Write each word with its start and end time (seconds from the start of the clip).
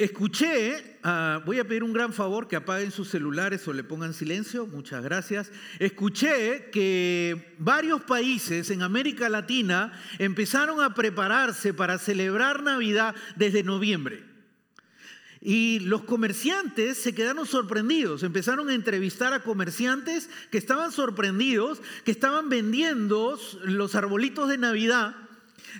Escuché, 0.00 0.96
ah, 1.02 1.42
voy 1.44 1.58
a 1.58 1.68
pedir 1.68 1.84
un 1.84 1.92
gran 1.92 2.14
favor 2.14 2.48
que 2.48 2.56
apaguen 2.56 2.90
sus 2.90 3.10
celulares 3.10 3.68
o 3.68 3.74
le 3.74 3.84
pongan 3.84 4.14
silencio, 4.14 4.66
muchas 4.66 5.04
gracias. 5.04 5.52
Escuché 5.78 6.70
que 6.72 7.54
varios 7.58 8.00
países 8.00 8.70
en 8.70 8.80
América 8.80 9.28
Latina 9.28 9.92
empezaron 10.18 10.80
a 10.80 10.94
prepararse 10.94 11.74
para 11.74 11.98
celebrar 11.98 12.62
Navidad 12.62 13.14
desde 13.36 13.62
noviembre. 13.62 14.24
Y 15.42 15.80
los 15.80 16.04
comerciantes 16.04 16.96
se 16.96 17.14
quedaron 17.14 17.44
sorprendidos, 17.44 18.22
empezaron 18.22 18.70
a 18.70 18.74
entrevistar 18.74 19.34
a 19.34 19.42
comerciantes 19.42 20.30
que 20.50 20.56
estaban 20.56 20.92
sorprendidos, 20.92 21.82
que 22.06 22.10
estaban 22.10 22.48
vendiendo 22.48 23.38
los 23.64 23.94
arbolitos 23.94 24.48
de 24.48 24.56
Navidad 24.56 25.14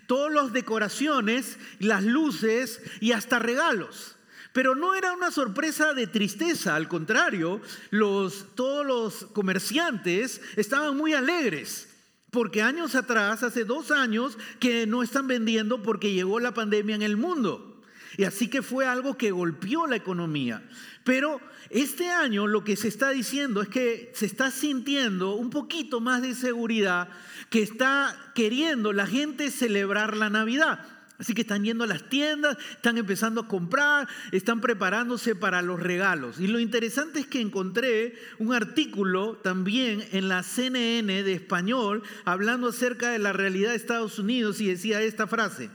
todas 0.07 0.33
las 0.33 0.53
decoraciones, 0.53 1.59
las 1.79 2.05
luces 2.05 2.81
y 3.01 3.13
hasta 3.13 3.39
regalos. 3.39 4.17
Pero 4.53 4.75
no 4.75 4.95
era 4.95 5.13
una 5.13 5.31
sorpresa 5.31 5.95
de 5.95 6.07
tristeza, 6.07 6.75
al 6.75 6.89
contrario, 6.89 7.61
los, 7.91 8.47
todos 8.57 8.85
los 8.85 9.31
comerciantes 9.33 10.41
estaban 10.57 10.97
muy 10.97 11.15
alegres. 11.15 11.89
Porque 12.31 12.63
años 12.63 12.95
atrás, 12.95 13.43
hace 13.43 13.65
dos 13.65 13.91
años, 13.91 14.39
que 14.59 14.87
no 14.87 15.03
están 15.03 15.27
vendiendo 15.27 15.83
porque 15.83 16.13
llegó 16.13 16.41
la 16.41 16.55
pandemia 16.55 16.95
en 16.95 17.03
el 17.03 17.17
mundo. 17.17 17.83
Y 18.17 18.25
así 18.25 18.49
que 18.49 18.63
fue 18.63 18.87
algo 18.87 19.17
que 19.17 19.31
golpeó 19.31 19.87
la 19.87 19.97
economía. 19.97 20.63
Pero 21.05 21.41
este 21.71 22.11
año 22.11 22.49
lo 22.49 22.65
que 22.65 22.75
se 22.75 22.89
está 22.89 23.11
diciendo 23.11 23.63
es 23.63 23.69
que 23.69 24.11
se 24.15 24.27
está 24.27 24.51
sintiendo 24.51 25.35
un 25.35 25.51
poquito 25.51 26.01
más 26.01 26.21
de 26.21 26.35
seguridad, 26.35 27.09
que 27.49 27.63
está 27.63 28.33
queriendo 28.35 28.93
la 28.93 29.07
gente 29.07 29.51
celebrar 29.51 30.17
la 30.17 30.31
Navidad. 30.31 30.81
Así 31.21 31.35
que 31.35 31.43
están 31.43 31.65
yendo 31.65 31.85
a 31.85 31.87
las 31.87 32.09
tiendas, 32.09 32.57
están 32.71 32.97
empezando 32.97 33.43
a 33.43 33.47
comprar, 33.47 34.09
están 34.33 34.63
preparándose 34.63 35.37
para 35.37 35.61
los 35.61 35.79
regalos. 35.79 36.41
Y 36.41 36.47
lo 36.47 36.59
interesante 36.59 37.21
es 37.21 37.27
que 37.27 37.43
encontré 37.43 38.15
un 38.39 38.55
artículo 38.55 39.37
también 39.37 40.03
en 40.13 40.29
la 40.29 40.43
CNN 40.43 41.23
de 41.23 41.33
español 41.35 42.03
hablando 42.25 42.69
acerca 42.69 43.11
de 43.11 43.19
la 43.19 43.35
realidad 43.35 43.71
de 43.71 43.77
Estados 43.77 44.19
Unidos 44.19 44.61
y 44.63 44.69
decía 44.69 45.03
esta 45.03 45.27
frase. 45.27 45.71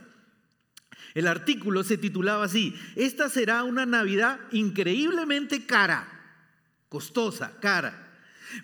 El 1.16 1.28
artículo 1.28 1.82
se 1.82 1.96
titulaba 1.96 2.44
así, 2.44 2.78
esta 2.94 3.30
será 3.30 3.64
una 3.64 3.86
Navidad 3.86 4.38
increíblemente 4.52 5.64
cara, 5.64 6.06
costosa, 6.90 7.58
cara. 7.58 8.12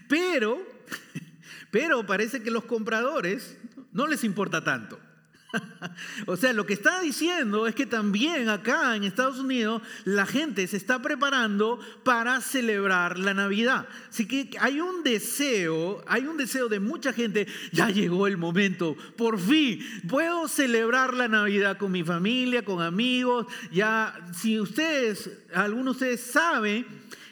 Pero, 0.06 0.62
pero 1.70 2.04
parece 2.04 2.42
que 2.42 2.50
los 2.50 2.64
compradores 2.64 3.56
no 3.92 4.06
les 4.06 4.22
importa 4.22 4.62
tanto. 4.62 5.00
o 6.26 6.36
sea, 6.36 6.52
lo 6.52 6.66
que 6.66 6.74
está 6.74 7.00
diciendo 7.00 7.66
es 7.66 7.74
que 7.74 7.86
también 7.86 8.48
acá 8.48 8.96
en 8.96 9.04
Estados 9.04 9.38
Unidos 9.38 9.82
la 10.04 10.26
gente 10.26 10.66
se 10.66 10.76
está 10.76 11.00
preparando 11.00 11.78
para 12.04 12.40
celebrar 12.40 13.18
la 13.18 13.34
Navidad. 13.34 13.86
Así 14.08 14.26
que 14.26 14.50
hay 14.58 14.80
un 14.80 15.02
deseo, 15.02 16.02
hay 16.06 16.26
un 16.26 16.36
deseo 16.36 16.68
de 16.68 16.80
mucha 16.80 17.12
gente, 17.12 17.46
ya 17.72 17.90
llegó 17.90 18.26
el 18.26 18.36
momento, 18.36 18.96
por 19.16 19.38
fin 19.38 19.80
puedo 20.08 20.48
celebrar 20.48 21.14
la 21.14 21.28
Navidad 21.28 21.78
con 21.78 21.92
mi 21.92 22.02
familia, 22.02 22.64
con 22.64 22.82
amigos. 22.82 23.46
Ya, 23.70 24.14
si 24.32 24.58
ustedes, 24.60 25.30
algunos 25.54 25.98
de 25.98 26.02
ustedes 26.06 26.32
saben 26.32 26.86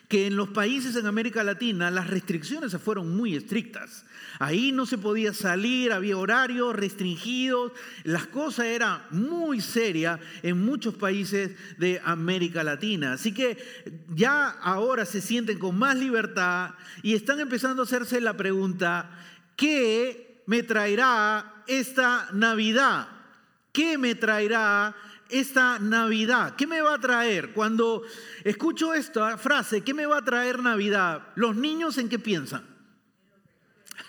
que 0.09 0.27
en 0.27 0.37
los 0.37 0.49
países 0.49 0.97
en 0.97 1.07
América 1.07 1.45
Latina 1.45 1.91
las 1.91 2.09
restricciones 2.09 2.77
fueron 2.83 3.17
muy 3.17 3.37
estrictas. 3.37 4.05
Ahí 4.41 4.73
no 4.73 4.87
se 4.87 4.97
podía 4.97 5.35
salir, 5.35 5.93
había 5.93 6.17
horarios 6.17 6.75
restringidos, 6.75 7.73
las 8.05 8.27
cosas 8.27 8.65
eran 8.65 9.03
muy 9.11 9.61
serias 9.61 10.19
en 10.43 10.65
muchos 10.65 10.95
países 10.95 11.51
de 11.77 12.01
América 12.03 12.65
Latina. 12.65 13.13
Así 13.13 13.35
que 13.35 13.59
ya 14.09 14.49
ahora 14.49 15.05
se 15.05 15.21
sienten 15.21 15.59
con 15.59 15.79
más 15.79 15.95
libertad 15.95 16.71
y 17.03 17.15
están 17.15 17.39
empezando 17.41 17.83
a 17.83 17.85
hacerse 17.85 18.19
la 18.19 18.35
pregunta, 18.35 19.11
¿qué 19.57 20.43
me 20.47 20.63
traerá 20.63 21.63
esta 21.67 22.31
Navidad? 22.33 23.09
¿Qué 23.73 23.99
me 23.99 24.15
traerá 24.15 24.97
esta 25.29 25.79
Navidad? 25.79 26.57
¿Qué 26.57 26.67
me 26.67 26.81
va 26.81 26.95
a 26.95 26.99
traer? 26.99 27.53
Cuando 27.53 28.05
escucho 28.43 28.95
esta 28.95 29.37
frase, 29.37 29.83
¿qué 29.83 29.93
me 29.93 30.07
va 30.07 30.17
a 30.17 30.25
traer 30.25 30.63
Navidad? 30.63 31.29
¿Los 31.35 31.57
niños 31.57 31.99
en 31.99 32.09
qué 32.09 32.19
piensan? 32.19 32.80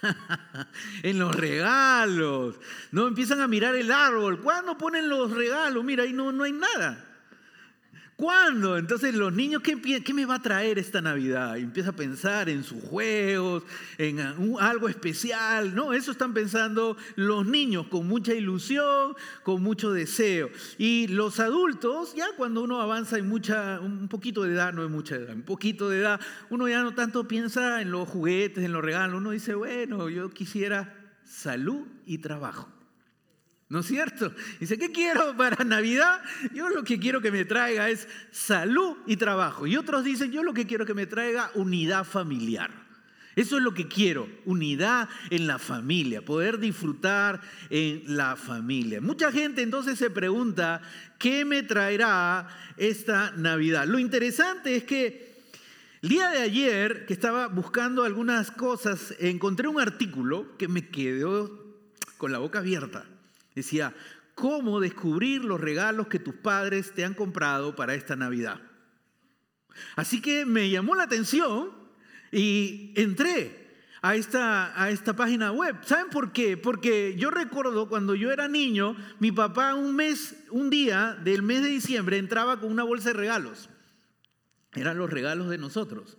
en 1.04 1.20
los 1.20 1.36
regalos. 1.36 2.56
No 2.92 3.08
empiezan 3.08 3.42
a 3.42 3.48
mirar 3.48 3.76
el 3.76 3.92
árbol. 3.92 4.42
¿Cuándo 4.42 4.78
ponen 4.78 5.10
los 5.10 5.32
regalos? 5.32 5.84
Mira, 5.84 6.04
ahí 6.04 6.14
no, 6.14 6.32
no 6.32 6.44
hay 6.44 6.54
nada. 6.54 7.11
¿Cuándo? 8.22 8.78
Entonces 8.78 9.16
los 9.16 9.34
niños, 9.34 9.64
¿qué, 9.64 9.82
¿qué, 9.82 10.14
me 10.14 10.28
va 10.28 10.36
a 10.36 10.42
traer 10.44 10.78
esta 10.78 11.02
Navidad? 11.02 11.58
Empieza 11.58 11.90
a 11.90 11.96
pensar 11.96 12.50
en 12.50 12.64
sus 12.64 12.80
juegos, 12.84 13.64
en 13.98 14.20
algo 14.60 14.88
especial. 14.88 15.74
No, 15.74 15.92
eso 15.92 16.12
están 16.12 16.32
pensando 16.32 16.96
los 17.16 17.48
niños 17.48 17.88
con 17.88 18.08
mucha 18.08 18.36
ilusión, 18.36 19.16
con 19.42 19.64
mucho 19.64 19.92
deseo. 19.92 20.52
Y 20.78 21.08
los 21.08 21.40
adultos, 21.40 22.14
ya 22.14 22.28
cuando 22.38 22.62
uno 22.62 22.80
avanza 22.80 23.18
en 23.18 23.28
mucha, 23.28 23.80
un 23.80 24.08
poquito 24.08 24.44
de 24.44 24.54
edad, 24.54 24.72
no 24.72 24.84
es 24.84 24.92
mucha 24.92 25.16
edad, 25.16 25.34
un 25.34 25.42
poquito 25.42 25.90
de 25.90 26.02
edad, 26.02 26.22
uno 26.52 26.68
ya 26.68 26.84
no 26.84 26.94
tanto 26.94 27.28
piensa 27.28 27.82
en 27.82 27.90
los 27.90 28.08
juguetes, 28.08 28.64
en 28.64 28.72
los 28.72 28.84
regalos. 28.84 29.18
Uno 29.18 29.32
dice, 29.32 29.56
bueno, 29.56 30.10
yo 30.10 30.30
quisiera 30.30 30.94
salud 31.26 31.88
y 32.06 32.20
trabajo. 32.20 32.81
¿No 33.72 33.80
es 33.80 33.86
cierto? 33.86 34.34
Dice, 34.60 34.78
¿qué 34.78 34.92
quiero 34.92 35.34
para 35.38 35.64
Navidad? 35.64 36.22
Yo 36.54 36.68
lo 36.68 36.84
que 36.84 37.00
quiero 37.00 37.22
que 37.22 37.32
me 37.32 37.46
traiga 37.46 37.90
es 37.90 38.06
salud 38.30 38.98
y 39.08 39.16
trabajo. 39.16 39.66
Y 39.66 39.78
otros 39.78 40.04
dicen, 40.04 40.30
yo 40.30 40.44
lo 40.44 40.54
que 40.54 40.68
quiero 40.68 40.86
que 40.86 40.94
me 40.94 41.06
traiga 41.06 41.50
unidad 41.56 42.04
familiar. 42.04 42.70
Eso 43.34 43.56
es 43.56 43.64
lo 43.64 43.74
que 43.74 43.88
quiero, 43.88 44.28
unidad 44.44 45.08
en 45.30 45.48
la 45.48 45.58
familia, 45.58 46.22
poder 46.22 46.60
disfrutar 46.60 47.40
en 47.70 48.18
la 48.18 48.36
familia. 48.36 49.00
Mucha 49.00 49.32
gente 49.32 49.62
entonces 49.62 49.98
se 49.98 50.10
pregunta, 50.10 50.82
¿qué 51.18 51.46
me 51.46 51.64
traerá 51.64 52.50
esta 52.76 53.32
Navidad? 53.38 53.88
Lo 53.88 54.00
interesante 54.00 54.76
es 54.76 54.84
que 54.84 55.46
el 56.02 56.10
día 56.10 56.30
de 56.30 56.40
ayer, 56.40 57.06
que 57.06 57.14
estaba 57.14 57.48
buscando 57.48 58.04
algunas 58.04 58.52
cosas, 58.52 59.16
encontré 59.18 59.70
un 59.70 59.80
artículo 59.80 60.58
que 60.58 60.68
me 60.68 60.90
quedó 60.90 61.74
con 62.18 62.34
la 62.34 62.40
boca 62.40 62.60
abierta. 62.60 63.06
Decía, 63.56 63.94
¿cómo 64.36 64.80
descubrir 64.80 65.44
los 65.44 65.60
regalos 65.60 66.08
que 66.08 66.20
tus 66.20 66.36
padres 66.36 66.94
te 66.94 67.06
han 67.06 67.14
comprado 67.14 67.76
para 67.76 67.94
esta 67.96 68.16
Navidad? 68.16 68.62
Así 69.96 70.22
que 70.22 70.46
me 70.46 70.70
llamó 70.70 70.96
la 70.96 71.04
atención 71.04 71.72
y 72.32 72.94
entré 72.96 73.62
a 74.02 74.16
esta, 74.16 74.82
a 74.82 74.90
esta 74.90 75.16
página 75.16 75.52
web. 75.52 75.78
¿Saben 75.84 76.10
por 76.10 76.32
qué? 76.32 76.58
Porque 76.58 77.16
yo 77.18 77.30
recuerdo 77.30 77.88
cuando 77.88 78.16
yo 78.16 78.32
era 78.32 78.48
niño, 78.48 78.96
mi 79.20 79.32
papá 79.32 79.76
un 79.76 79.96
mes, 79.96 80.36
un 80.50 80.70
día 80.70 81.18
del 81.24 81.44
mes 81.44 81.62
de 81.62 81.70
diciembre 81.70 82.18
entraba 82.18 82.60
con 82.60 82.72
una 82.72 82.84
bolsa 82.84 83.10
de 83.10 83.14
regalos. 83.14 83.70
Eran 84.74 84.98
los 84.98 85.10
regalos 85.10 85.50
de 85.50 85.58
nosotros 85.58 86.18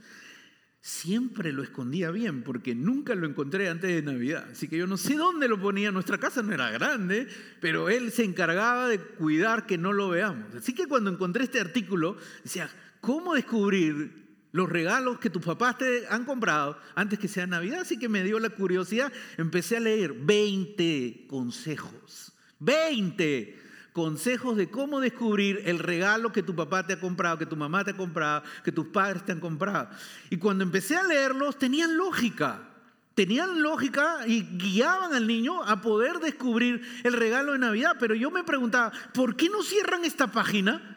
siempre 0.82 1.52
lo 1.52 1.62
escondía 1.62 2.10
bien 2.10 2.42
porque 2.42 2.74
nunca 2.74 3.14
lo 3.14 3.28
encontré 3.28 3.68
antes 3.68 3.88
de 3.88 4.02
Navidad. 4.02 4.48
Así 4.50 4.66
que 4.66 4.76
yo 4.76 4.88
no 4.88 4.96
sé 4.96 5.14
dónde 5.14 5.46
lo 5.46 5.60
ponía. 5.60 5.92
Nuestra 5.92 6.18
casa 6.18 6.42
no 6.42 6.52
era 6.52 6.70
grande, 6.70 7.28
pero 7.60 7.88
él 7.88 8.10
se 8.10 8.24
encargaba 8.24 8.88
de 8.88 8.98
cuidar 8.98 9.64
que 9.64 9.78
no 9.78 9.92
lo 9.92 10.08
veamos. 10.08 10.52
Así 10.56 10.74
que 10.74 10.86
cuando 10.86 11.10
encontré 11.10 11.44
este 11.44 11.60
artículo, 11.60 12.16
decía, 12.42 12.68
¿cómo 13.00 13.34
descubrir 13.34 14.22
los 14.50 14.68
regalos 14.68 15.20
que 15.20 15.30
tus 15.30 15.42
papás 15.42 15.78
te 15.78 16.06
han 16.08 16.24
comprado 16.24 16.76
antes 16.96 17.20
que 17.20 17.28
sea 17.28 17.46
Navidad? 17.46 17.82
Así 17.82 17.96
que 17.96 18.08
me 18.08 18.24
dio 18.24 18.40
la 18.40 18.50
curiosidad, 18.50 19.12
empecé 19.38 19.76
a 19.76 19.80
leer 19.80 20.12
20 20.12 21.26
consejos. 21.28 22.32
20 22.58 23.61
consejos 23.92 24.56
de 24.56 24.70
cómo 24.70 25.00
descubrir 25.00 25.62
el 25.66 25.78
regalo 25.78 26.32
que 26.32 26.42
tu 26.42 26.54
papá 26.54 26.86
te 26.86 26.94
ha 26.94 27.00
comprado, 27.00 27.38
que 27.38 27.46
tu 27.46 27.56
mamá 27.56 27.84
te 27.84 27.90
ha 27.90 27.96
comprado, 27.96 28.42
que 28.64 28.72
tus 28.72 28.86
padres 28.86 29.24
te 29.24 29.32
han 29.32 29.40
comprado. 29.40 29.88
Y 30.30 30.38
cuando 30.38 30.64
empecé 30.64 30.96
a 30.96 31.02
leerlos, 31.02 31.58
tenían 31.58 31.96
lógica. 31.96 32.68
Tenían 33.14 33.62
lógica 33.62 34.26
y 34.26 34.42
guiaban 34.56 35.12
al 35.12 35.26
niño 35.26 35.62
a 35.62 35.82
poder 35.82 36.18
descubrir 36.18 36.80
el 37.04 37.12
regalo 37.12 37.52
de 37.52 37.58
Navidad. 37.58 37.96
Pero 38.00 38.14
yo 38.14 38.30
me 38.30 38.42
preguntaba, 38.42 38.90
¿por 39.12 39.36
qué 39.36 39.50
no 39.50 39.62
cierran 39.62 40.04
esta 40.06 40.28
página? 40.28 40.96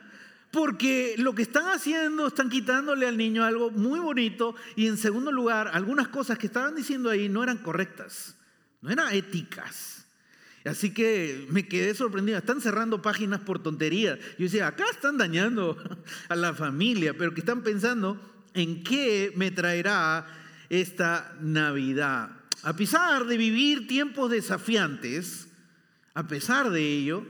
Porque 0.52 1.16
lo 1.18 1.36
que 1.36 1.42
están 1.42 1.68
haciendo, 1.68 2.28
están 2.28 2.48
quitándole 2.48 3.06
al 3.06 3.18
niño 3.18 3.44
algo 3.44 3.72
muy 3.72 4.00
bonito 4.00 4.56
y 4.78 4.88
en 4.88 4.98
segundo 4.98 5.30
lugar, 5.30 5.70
algunas 5.74 6.08
cosas 6.08 6.38
que 6.38 6.48
estaban 6.48 6.76
diciendo 6.76 7.10
ahí 7.10 7.28
no 7.28 7.44
eran 7.44 7.58
correctas, 7.58 8.38
no 8.82 8.90
eran 8.90 9.14
éticas. 9.14 9.95
Así 10.66 10.94
que 10.94 11.46
me 11.50 11.68
quedé 11.68 11.94
sorprendido. 11.94 12.38
Están 12.38 12.60
cerrando 12.60 13.02
páginas 13.02 13.42
por 13.42 13.62
tonterías. 13.62 14.18
Yo 14.38 14.46
decía, 14.46 14.68
acá 14.68 14.86
están 14.92 15.18
dañando 15.18 15.78
a 16.30 16.36
la 16.36 16.54
familia, 16.54 17.14
pero 17.18 17.34
que 17.34 17.42
están 17.42 17.62
pensando 17.62 18.20
en 18.54 18.84
qué 18.84 19.32
me 19.36 19.52
traerá 19.52 20.26
esta 20.70 21.36
Navidad. 21.40 22.30
A 22.64 22.76
pesar 22.76 23.26
de 23.26 23.38
vivir 23.38 23.88
tiempos 23.88 24.32
desafiantes, 24.32 25.48
a 26.16 26.28
pesar 26.28 26.72
de 26.72 26.82
ello, 26.82 27.28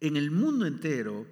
en 0.00 0.16
el 0.16 0.32
mundo 0.32 0.66
entero 0.66 1.26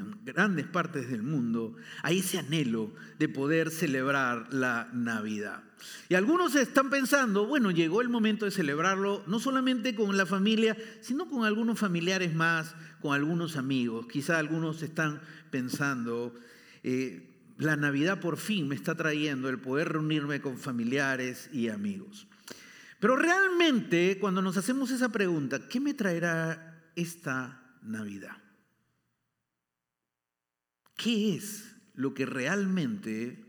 en 0.00 0.24
grandes 0.24 0.66
partes 0.66 1.10
del 1.10 1.22
mundo, 1.22 1.76
hay 2.02 2.18
ese 2.18 2.38
anhelo 2.38 2.92
de 3.18 3.28
poder 3.28 3.70
celebrar 3.70 4.52
la 4.52 4.88
Navidad. 4.92 5.62
Y 6.08 6.14
algunos 6.14 6.54
están 6.54 6.90
pensando, 6.90 7.46
bueno, 7.46 7.70
llegó 7.70 8.00
el 8.00 8.08
momento 8.08 8.44
de 8.44 8.50
celebrarlo 8.50 9.22
no 9.26 9.38
solamente 9.38 9.94
con 9.94 10.16
la 10.16 10.26
familia, 10.26 10.76
sino 11.00 11.28
con 11.28 11.44
algunos 11.44 11.78
familiares 11.78 12.34
más, 12.34 12.74
con 13.00 13.14
algunos 13.14 13.56
amigos. 13.56 14.06
Quizá 14.06 14.38
algunos 14.38 14.82
están 14.82 15.20
pensando, 15.50 16.34
eh, 16.82 17.26
la 17.58 17.76
Navidad 17.76 18.20
por 18.20 18.36
fin 18.36 18.68
me 18.68 18.74
está 18.74 18.94
trayendo 18.94 19.48
el 19.48 19.58
poder 19.58 19.90
reunirme 19.90 20.40
con 20.40 20.58
familiares 20.58 21.48
y 21.52 21.68
amigos. 21.68 22.26
Pero 22.98 23.16
realmente, 23.16 24.18
cuando 24.20 24.42
nos 24.42 24.56
hacemos 24.58 24.90
esa 24.90 25.08
pregunta, 25.08 25.68
¿qué 25.68 25.80
me 25.80 25.94
traerá 25.94 26.82
esta 26.94 27.62
Navidad? 27.82 28.36
¿Qué 31.02 31.34
es 31.34 31.64
lo 31.94 32.12
que 32.12 32.26
realmente 32.26 33.42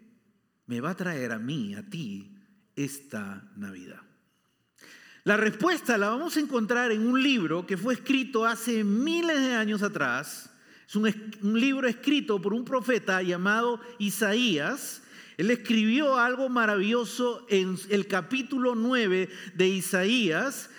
me 0.67 0.79
va 0.79 0.91
a 0.91 0.95
traer 0.95 1.33
a 1.33 1.39
mí, 1.39 1.75
a 1.75 1.83
ti, 1.83 2.33
esta 2.77 3.51
Navidad? 3.57 3.99
La 5.25 5.35
respuesta 5.35 5.97
la 5.97 6.07
vamos 6.11 6.37
a 6.37 6.39
encontrar 6.39 6.93
en 6.93 7.05
un 7.05 7.21
libro 7.21 7.67
que 7.67 7.75
fue 7.75 7.95
escrito 7.95 8.45
hace 8.45 8.85
miles 8.85 9.37
de 9.37 9.53
años 9.53 9.83
atrás. 9.83 10.49
Es 10.87 10.95
un, 10.95 11.11
libro 11.59 11.89
escrito 11.89 12.41
por 12.41 12.53
un 12.53 12.63
profeta 12.63 13.21
llamado 13.21 13.81
Isaías. 13.99 15.03
Él 15.35 15.51
escribió 15.51 16.17
algo 16.17 16.47
maravilloso 16.47 17.45
en 17.49 17.77
el 17.89 18.07
capítulo 18.07 18.75
9 18.75 19.27
de 19.55 19.67
Isaías 19.67 20.69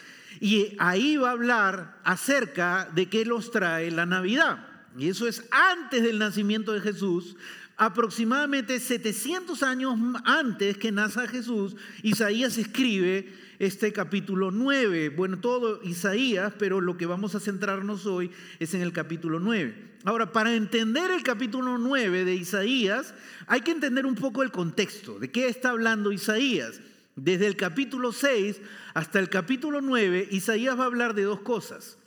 y 0.40 0.74
ahí 0.78 1.18
va 1.18 1.28
a 1.28 1.32
hablar 1.32 2.00
acerca 2.02 2.88
de 2.94 3.10
qué 3.10 3.26
los 3.26 3.50
trae 3.50 3.90
la 3.90 4.06
Navidad 4.06 4.71
y 4.96 5.08
eso 5.08 5.26
es 5.26 5.44
antes 5.50 6.02
del 6.02 6.18
nacimiento 6.18 6.72
de 6.72 6.80
Jesús, 6.80 7.36
aproximadamente 7.76 8.78
700 8.78 9.62
años 9.62 9.94
antes 10.24 10.76
que 10.76 10.92
naza 10.92 11.26
Jesús, 11.26 11.76
Isaías 12.02 12.58
escribe 12.58 13.32
este 13.58 13.92
capítulo 13.92 14.50
9. 14.50 15.10
Bueno, 15.10 15.38
todo 15.38 15.82
Isaías, 15.82 16.52
pero 16.58 16.80
lo 16.80 16.96
que 16.96 17.06
vamos 17.06 17.34
a 17.34 17.40
centrarnos 17.40 18.06
hoy 18.06 18.30
es 18.58 18.74
en 18.74 18.82
el 18.82 18.92
capítulo 18.92 19.40
9. 19.40 19.92
Ahora, 20.04 20.32
para 20.32 20.54
entender 20.54 21.10
el 21.10 21.22
capítulo 21.22 21.78
9 21.78 22.24
de 22.24 22.34
Isaías, 22.34 23.14
hay 23.46 23.60
que 23.60 23.70
entender 23.70 24.04
un 24.04 24.16
poco 24.16 24.42
el 24.42 24.50
contexto, 24.50 25.18
de 25.18 25.30
qué 25.30 25.46
está 25.46 25.70
hablando 25.70 26.12
Isaías. 26.12 26.80
Desde 27.14 27.46
el 27.46 27.56
capítulo 27.56 28.10
6 28.10 28.60
hasta 28.94 29.18
el 29.20 29.28
capítulo 29.28 29.80
9, 29.80 30.28
Isaías 30.30 30.78
va 30.78 30.84
a 30.84 30.86
hablar 30.86 31.14
de 31.14 31.22
dos 31.22 31.40
cosas. 31.40 31.98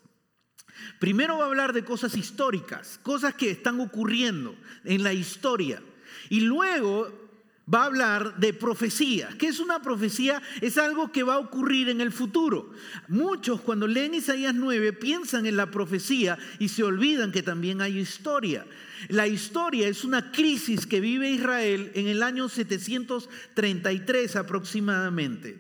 Primero 1.00 1.38
va 1.38 1.46
a 1.46 1.48
hablar 1.48 1.74
de 1.74 1.84
cosas 1.84 2.16
históricas, 2.16 3.00
cosas 3.04 3.36
que 3.36 3.52
están 3.52 3.80
ocurriendo 3.80 4.56
en 4.84 5.04
la 5.04 5.14
historia. 5.14 5.82
Y 6.30 6.42
luego 6.42 7.26
va 7.74 7.84
a 7.84 7.86
hablar 7.86 8.38
de 8.38 8.54
profecía. 8.54 9.30
¿Qué 9.40 9.48
es 9.48 9.60
una 9.60 9.82
profecía? 9.82 10.42
Es 10.62 10.78
algo 10.78 11.12
que 11.12 11.24
va 11.24 11.36
a 11.36 11.40
ocurrir 11.40 11.90
en 11.90 12.02
el 12.02 12.12
futuro. 12.12 12.72
Muchos 13.08 13.62
cuando 13.62 13.88
leen 13.88 14.14
Isaías 14.14 14.54
9 14.54 14.94
piensan 14.94 15.46
en 15.46 15.58
la 15.58 15.72
profecía 15.72 16.38
y 16.60 16.70
se 16.70 16.84
olvidan 16.84 17.32
que 17.32 17.44
también 17.44 17.82
hay 17.82 17.98
historia. 17.98 18.66
La 19.10 19.28
historia 19.28 19.88
es 19.88 20.04
una 20.04 20.32
crisis 20.32 20.86
que 20.86 21.00
vive 21.00 21.32
Israel 21.32 21.92
en 21.96 22.08
el 22.08 22.24
año 22.24 22.50
733 22.50 24.36
aproximadamente. 24.36 25.60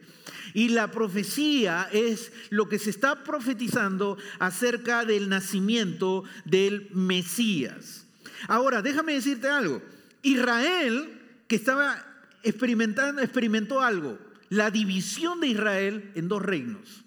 Y 0.55 0.69
la 0.69 0.89
profecía 0.89 1.89
es 1.91 2.31
lo 2.49 2.69
que 2.69 2.79
se 2.79 2.89
está 2.89 3.25
profetizando 3.25 4.17
acerca 4.39 5.03
del 5.03 5.27
nacimiento 5.27 6.23
del 6.45 6.87
Mesías. 6.93 8.05
Ahora, 8.47 8.81
déjame 8.81 9.15
decirte 9.15 9.49
algo. 9.49 9.81
Israel, 10.21 11.21
que 11.49 11.57
estaba 11.57 12.01
experimentando, 12.41 13.21
experimentó 13.21 13.81
algo, 13.81 14.17
la 14.47 14.71
división 14.71 15.41
de 15.41 15.47
Israel 15.47 16.13
en 16.15 16.29
dos 16.29 16.41
reinos. 16.41 17.03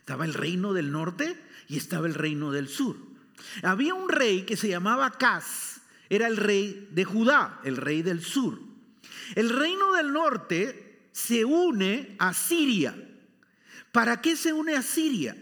Estaba 0.00 0.26
el 0.26 0.34
reino 0.34 0.74
del 0.74 0.92
norte 0.92 1.40
y 1.68 1.78
estaba 1.78 2.06
el 2.06 2.12
reino 2.12 2.52
del 2.52 2.68
sur. 2.68 2.96
Había 3.62 3.94
un 3.94 4.10
rey 4.10 4.42
que 4.42 4.58
se 4.58 4.68
llamaba 4.68 5.10
Cas, 5.12 5.80
era 6.10 6.26
el 6.26 6.36
rey 6.36 6.86
de 6.90 7.04
Judá, 7.04 7.60
el 7.64 7.78
rey 7.78 8.02
del 8.02 8.22
sur. 8.22 8.60
El 9.36 9.48
reino 9.48 9.94
del 9.94 10.12
norte 10.12 10.83
se 11.14 11.44
une 11.44 12.16
a 12.18 12.34
Siria. 12.34 12.92
¿Para 13.92 14.20
qué 14.20 14.34
se 14.34 14.52
une 14.52 14.74
a 14.74 14.82
Siria? 14.82 15.36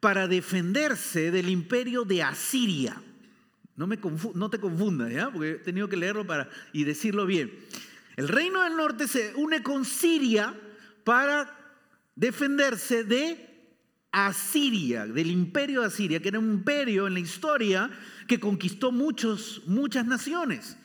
Para 0.00 0.28
defenderse 0.28 1.30
del 1.30 1.48
imperio 1.48 2.04
de 2.04 2.22
Asiria. 2.22 3.02
No, 3.74 3.86
me 3.86 3.98
no 4.34 4.50
te 4.50 4.60
confundas, 4.60 5.10
¿ya? 5.10 5.30
porque 5.30 5.52
he 5.52 5.54
tenido 5.54 5.88
que 5.88 5.96
leerlo 5.96 6.26
para, 6.26 6.50
y 6.74 6.84
decirlo 6.84 7.24
bien. 7.24 7.50
El 8.16 8.28
reino 8.28 8.62
del 8.62 8.76
norte 8.76 9.08
se 9.08 9.34
une 9.34 9.62
con 9.62 9.86
Siria 9.86 10.54
para 11.04 11.56
defenderse 12.14 13.02
de 13.02 13.48
Asiria, 14.12 15.06
del 15.06 15.30
imperio 15.30 15.80
de 15.80 15.86
Asiria, 15.86 16.20
que 16.20 16.28
era 16.28 16.38
un 16.38 16.52
imperio 16.52 17.06
en 17.06 17.14
la 17.14 17.20
historia 17.20 17.90
que 18.26 18.38
conquistó 18.38 18.92
muchos, 18.92 19.62
muchas 19.66 20.04
naciones. 20.04 20.76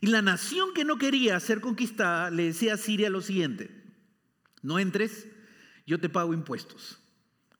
Y 0.00 0.06
la 0.06 0.22
nación 0.22 0.72
que 0.74 0.84
no 0.84 0.96
quería 0.96 1.38
ser 1.40 1.60
conquistada 1.60 2.30
le 2.30 2.44
decía 2.44 2.74
a 2.74 2.78
Siria 2.78 3.10
lo 3.10 3.20
siguiente, 3.20 3.70
no 4.62 4.78
entres, 4.78 5.26
yo 5.86 5.98
te 6.00 6.08
pago 6.08 6.32
impuestos. 6.32 6.98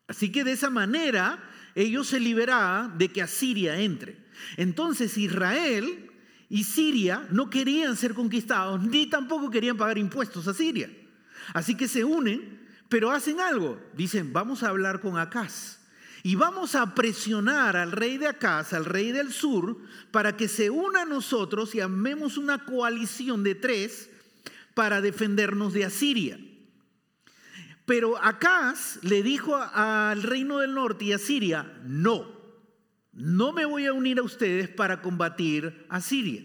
Así 0.09 0.33
que 0.33 0.45
de 0.45 0.53
esa 0.53 0.71
manera 0.71 1.43
ellos 1.75 2.09
se 2.09 2.21
liberaban 2.21 2.99
de 2.99 3.09
que 3.09 3.23
Asiria 3.23 3.81
entre. 3.81 4.27
Entonces 4.57 5.17
Israel 5.19 6.11
y 6.49 6.65
Siria 6.65 7.27
no 7.31 7.51
querían 7.51 7.97
ser 7.97 8.15
conquistados, 8.15 8.83
ni 8.83 9.07
tampoco 9.07 9.51
querían 9.51 9.77
pagar 9.77 9.99
impuestos 9.99 10.49
a 10.49 10.55
Siria. 10.55 10.91
Así 11.53 11.77
que 11.77 11.89
se 11.89 12.05
unen, 12.05 12.67
pero 12.89 13.11
hacen 13.11 13.41
algo. 13.41 13.81
Dicen, 13.95 14.33
vamos 14.33 14.63
a 14.63 14.69
hablar 14.69 15.01
con 15.01 15.19
Acaz 15.19 15.80
y 16.23 16.35
vamos 16.35 16.75
a 16.75 16.95
presionar 16.95 17.77
al 17.77 17.93
rey 17.93 18.19
de 18.19 18.27
Acaz, 18.27 18.73
al 18.73 18.85
rey 18.85 19.13
del 19.13 19.33
sur, 19.33 19.79
para 20.11 20.37
que 20.37 20.49
se 20.49 20.71
una 20.71 21.03
a 21.03 21.07
nosotros 21.07 21.75
y 21.75 21.81
amemos 21.81 22.37
una 22.37 22.65
coalición 22.65 23.43
de 23.43 23.55
tres 23.55 24.11
para 24.75 25.01
defendernos 25.01 25.73
de 25.73 25.85
Asiria. 25.85 26.39
Pero 27.87 28.23
Acaz 28.23 29.03
le 29.03 29.23
dijo 29.23 29.57
al 29.57 30.23
reino 30.23 30.59
del 30.59 30.75
norte 30.75 31.07
y 31.07 31.13
a 31.13 31.19
Siria, 31.19 31.73
no, 31.85 32.31
no 33.13 33.53
me 33.53 33.65
voy 33.65 33.87
a 33.87 33.93
unir 33.93 34.19
a 34.19 34.23
ustedes 34.23 34.69
para 34.69 35.01
combatir 35.01 35.87
a 35.89 36.01
Siria. 36.01 36.45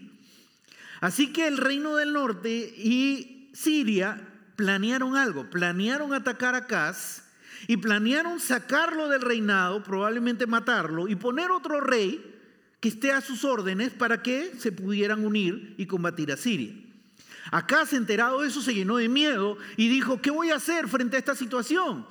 Así 1.00 1.32
que 1.32 1.46
el 1.46 1.58
reino 1.58 1.96
del 1.96 2.14
norte 2.14 2.74
y 2.76 3.52
Siria 3.54 4.26
planearon 4.56 5.16
algo, 5.16 5.50
planearon 5.50 6.14
atacar 6.14 6.54
a 6.54 6.58
Acaz 6.58 7.25
y 7.66 7.76
planearon 7.76 8.40
sacarlo 8.40 9.08
del 9.08 9.22
reinado, 9.22 9.82
probablemente 9.82 10.46
matarlo, 10.46 11.08
y 11.08 11.16
poner 11.16 11.50
otro 11.50 11.80
rey 11.80 12.34
que 12.80 12.88
esté 12.88 13.12
a 13.12 13.20
sus 13.20 13.44
órdenes 13.44 13.92
para 13.92 14.22
que 14.22 14.52
se 14.58 14.72
pudieran 14.72 15.24
unir 15.24 15.74
y 15.78 15.86
combatir 15.86 16.32
a 16.32 16.36
Siria. 16.36 16.74
Acá 17.50 17.86
se 17.86 17.96
enterado 17.96 18.42
de 18.42 18.48
eso, 18.48 18.60
se 18.60 18.74
llenó 18.74 18.96
de 18.96 19.08
miedo 19.08 19.56
y 19.76 19.88
dijo, 19.88 20.20
¿qué 20.20 20.30
voy 20.30 20.50
a 20.50 20.56
hacer 20.56 20.88
frente 20.88 21.16
a 21.16 21.18
esta 21.18 21.34
situación? 21.34 22.06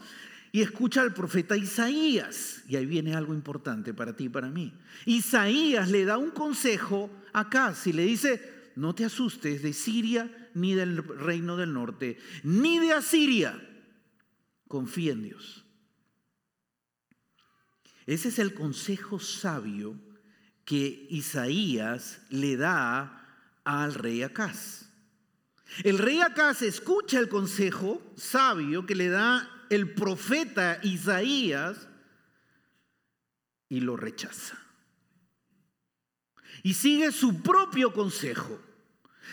Y 0.51 0.61
escucha 0.61 1.01
al 1.01 1.13
profeta 1.13 1.57
Isaías, 1.57 2.63
y 2.67 2.77
ahí 2.77 2.85
viene 2.85 3.15
algo 3.15 3.33
importante 3.33 3.93
para 3.93 4.15
ti 4.15 4.25
y 4.25 4.29
para 4.29 4.49
mí. 4.49 4.73
Isaías 5.05 5.89
le 5.89 6.05
da 6.05 6.17
un 6.17 6.31
consejo 6.31 7.11
a 7.33 7.41
Acaz 7.41 7.87
y 7.87 7.93
le 7.93 8.05
dice, 8.05 8.71
no 8.77 8.95
te 8.95 9.05
asustes 9.05 9.61
de 9.61 9.73
Siria 9.73 10.29
ni 10.53 10.73
del 10.73 11.03
reino 11.03 11.57
del 11.57 11.73
norte, 11.73 12.17
ni 12.43 12.79
de 12.79 12.93
Asiria 12.93 13.61
confía 14.75 15.13
en 15.13 15.23
Dios. 15.23 15.63
Ese 18.05 18.27
es 18.27 18.39
el 18.39 18.53
consejo 18.53 19.19
sabio 19.19 19.97
que 20.65 21.07
Isaías 21.09 22.19
le 22.29 22.57
da 22.57 23.25
al 23.63 23.93
rey 23.93 24.21
Acaz. 24.21 24.89
El 25.85 25.97
rey 25.97 26.19
Acaz 26.19 26.61
escucha 26.61 27.19
el 27.19 27.29
consejo 27.29 28.01
sabio 28.17 28.85
que 28.85 28.95
le 28.95 29.07
da 29.07 29.49
el 29.69 29.93
profeta 29.93 30.81
Isaías 30.83 31.87
y 33.69 33.79
lo 33.79 33.95
rechaza. 33.95 34.59
Y 36.63 36.73
sigue 36.73 37.13
su 37.13 37.41
propio 37.41 37.93
consejo. 37.93 38.59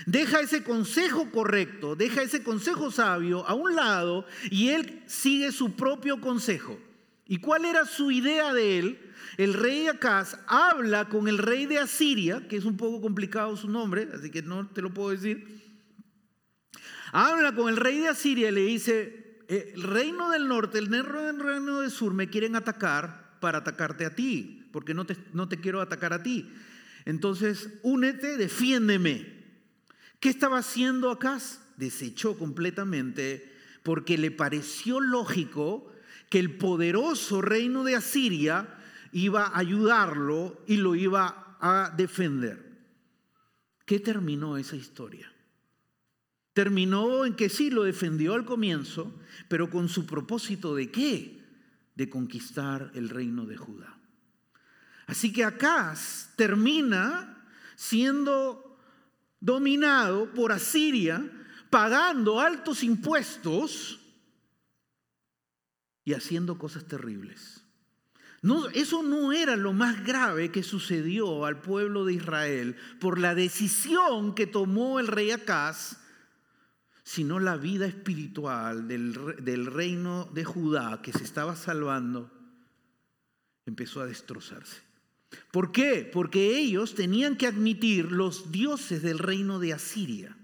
Deja 0.07 0.41
ese 0.41 0.63
consejo 0.65 1.31
correcto, 1.31 1.95
deja 1.95 2.23
ese 2.23 2.43
consejo 2.43 2.91
sabio 2.91 3.47
a 3.47 3.55
un 3.55 3.77
lado 3.77 4.27
y 4.51 4.71
él 4.71 5.03
sigue 5.07 5.53
su 5.53 5.77
propio 5.77 6.21
consejo. 6.21 6.79
¿Y 7.27 7.39
cuál 7.39 7.65
era 7.65 7.85
su 7.85 8.11
idea 8.11 8.53
de 8.53 8.79
él? 8.79 9.13
El 9.37 9.55
rey 9.55 9.87
Acaz 9.87 10.39
habla 10.47 11.09
con 11.09 11.29
el 11.29 11.39
rey 11.39 11.67
de 11.67 11.79
Asiria, 11.79 12.47
que 12.49 12.57
es 12.57 12.65
un 12.65 12.77
poco 12.77 13.01
complicado 13.01 13.57
su 13.57 13.69
nombre, 13.69 14.09
así 14.13 14.31
que 14.31 14.43
no 14.43 14.69
te 14.69 14.83
lo 14.83 14.93
puedo 14.93 15.11
decir. 15.11 15.47
Habla 17.13 17.55
con 17.55 17.69
el 17.69 17.77
rey 17.77 18.01
de 18.01 18.09
Asiria 18.09 18.49
y 18.49 18.53
le 18.53 18.63
dice, 18.63 19.39
eh, 19.49 19.73
el 19.75 19.83
reino 19.83 20.31
del 20.31 20.49
norte, 20.49 20.79
el 20.79 20.89
reino 20.89 21.81
del 21.81 21.91
sur 21.91 22.13
me 22.13 22.29
quieren 22.29 22.57
atacar 22.57 23.39
para 23.41 23.59
atacarte 23.59 24.05
a 24.05 24.15
ti, 24.15 24.69
porque 24.73 24.95
no 24.95 25.05
te, 25.05 25.17
no 25.33 25.49
te 25.49 25.61
quiero 25.61 25.81
atacar 25.81 26.13
a 26.13 26.23
ti. 26.23 26.51
Entonces, 27.05 27.71
únete, 27.83 28.37
defiéndeme. 28.37 29.42
¿Qué 30.23 30.29
estaba 30.29 30.59
haciendo 30.59 31.11
Acaz? 31.11 31.59
Desechó 31.77 32.39
completamente 32.39 33.53
porque 33.83 34.17
le 34.17 34.31
pareció 34.31 35.01
lógico 35.01 35.93
que 36.31 36.39
el 36.39 36.59
poderoso 36.59 37.43
reino 37.43 37.83
de 37.83 37.97
Asiria 37.97 38.69
iba 39.11 39.47
a 39.47 39.59
ayudarlo 39.59 40.63
y 40.69 40.77
lo 40.77 40.95
iba 40.95 41.57
a 41.59 41.93
defender. 41.97 42.71
¿Qué 43.85 43.99
terminó 43.99 44.57
esa 44.59 44.77
historia? 44.77 45.33
Terminó 46.53 47.25
en 47.25 47.35
que 47.35 47.49
sí 47.49 47.71
lo 47.71 47.83
defendió 47.83 48.35
al 48.35 48.45
comienzo, 48.45 49.13
pero 49.49 49.71
con 49.71 49.89
su 49.89 50.07
propósito 50.07 50.77
de 50.77 50.93
qué? 50.93 51.43
De 51.97 52.09
conquistar 52.09 52.93
el 52.95 53.09
reino 53.09 53.45
de 53.45 53.57
Judá. 53.57 53.99
Así 55.09 55.33
que 55.33 55.45
Acaz 55.45 56.33
termina 56.37 57.45
siendo 57.75 58.72
dominado 59.43 60.33
por 60.33 60.53
Asiria, 60.53 61.29
pagando 61.69 62.41
altos 62.41 62.85
impuestos 62.85 64.01
y 66.05 66.15
haciendo 66.15 66.57
cosas 66.57 66.87
terribles. 66.87 67.65
Eso 68.75 69.03
no 69.03 69.33
era 69.33 69.57
lo 69.57 69.73
más 69.73 70.05
grave 70.05 70.51
que 70.51 70.63
sucedió 70.63 71.45
al 71.45 71.61
pueblo 71.61 72.05
de 72.05 72.15
Israel 72.15 72.77
por 73.01 73.19
la 73.19 73.35
decisión 73.35 74.35
que 74.35 74.47
tomó 74.47 75.01
el 75.01 75.09
rey 75.09 75.33
Acaz, 75.33 75.99
sino 77.05 77.41
la 77.41 77.57
vida 77.57 77.87
espiritual 77.87 78.87
del 78.87 79.67
reino 79.67 80.29
de 80.33 80.45
Judá 80.45 81.03
que 81.03 81.13
se 81.13 81.25
estaba 81.25 81.57
salvando 81.57 82.31
empezó 83.67 84.01
a 84.01 84.07
destrozarse. 84.07 84.92
¿Por 85.51 85.73
qué? 85.73 86.09
Porque 86.11 86.59
ellos 86.59 86.95
tenían 86.95 87.37
que 87.37 87.47
admitir 87.47 88.13
los 88.13 88.53
dioses 88.53 89.03
del 89.03 89.19
reino 89.19 89.59
de 89.59 89.73
Asiria. 89.73 90.37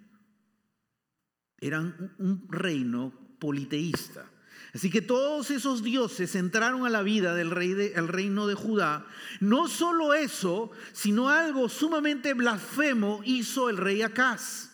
Eran 1.60 2.14
un 2.18 2.46
reino 2.50 3.12
politeísta. 3.38 4.30
Así 4.74 4.90
que 4.90 5.00
todos 5.00 5.50
esos 5.50 5.82
dioses 5.82 6.34
entraron 6.34 6.84
a 6.86 6.90
la 6.90 7.02
vida 7.02 7.34
del 7.34 7.50
rey 7.50 7.72
reino 7.94 8.46
de 8.46 8.54
Judá. 8.54 9.06
No 9.40 9.66
solo 9.66 10.14
eso, 10.14 10.70
sino 10.92 11.30
algo 11.30 11.68
sumamente 11.68 12.34
blasfemo 12.34 13.22
hizo 13.24 13.70
el 13.70 13.78
rey 13.78 14.02
Acaz. 14.02 14.67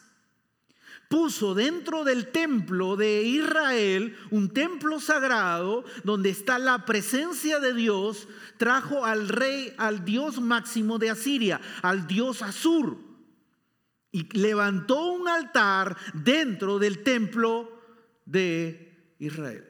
Puso 1.14 1.54
dentro 1.54 2.02
del 2.02 2.32
templo 2.32 2.96
de 2.96 3.22
Israel 3.22 4.16
un 4.32 4.48
templo 4.48 4.98
sagrado 4.98 5.84
donde 6.02 6.30
está 6.30 6.58
la 6.58 6.84
presencia 6.84 7.60
de 7.60 7.72
Dios. 7.72 8.26
Trajo 8.58 9.04
al 9.04 9.28
rey, 9.28 9.72
al 9.78 10.04
dios 10.04 10.40
máximo 10.40 10.98
de 10.98 11.10
Asiria, 11.10 11.60
al 11.82 12.08
dios 12.08 12.42
Azur. 12.42 12.98
Y 14.10 14.24
levantó 14.36 15.12
un 15.12 15.28
altar 15.28 15.96
dentro 16.14 16.80
del 16.80 17.04
templo 17.04 17.70
de 18.24 19.14
Israel. 19.20 19.68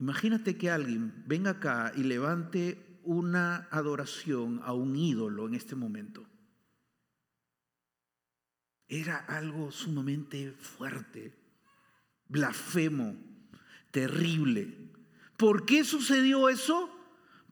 Imagínate 0.00 0.58
que 0.58 0.72
alguien 0.72 1.22
venga 1.24 1.52
acá 1.52 1.92
y 1.94 2.02
levante 2.02 2.98
una 3.04 3.68
adoración 3.70 4.60
a 4.64 4.72
un 4.72 4.96
ídolo 4.96 5.46
en 5.46 5.54
este 5.54 5.76
momento. 5.76 6.26
Era 8.90 9.18
algo 9.28 9.70
sumamente 9.70 10.50
fuerte, 10.50 11.32
blasfemo, 12.26 13.14
terrible. 13.92 14.76
¿Por 15.36 15.64
qué 15.64 15.84
sucedió 15.84 16.48
eso? 16.48 16.90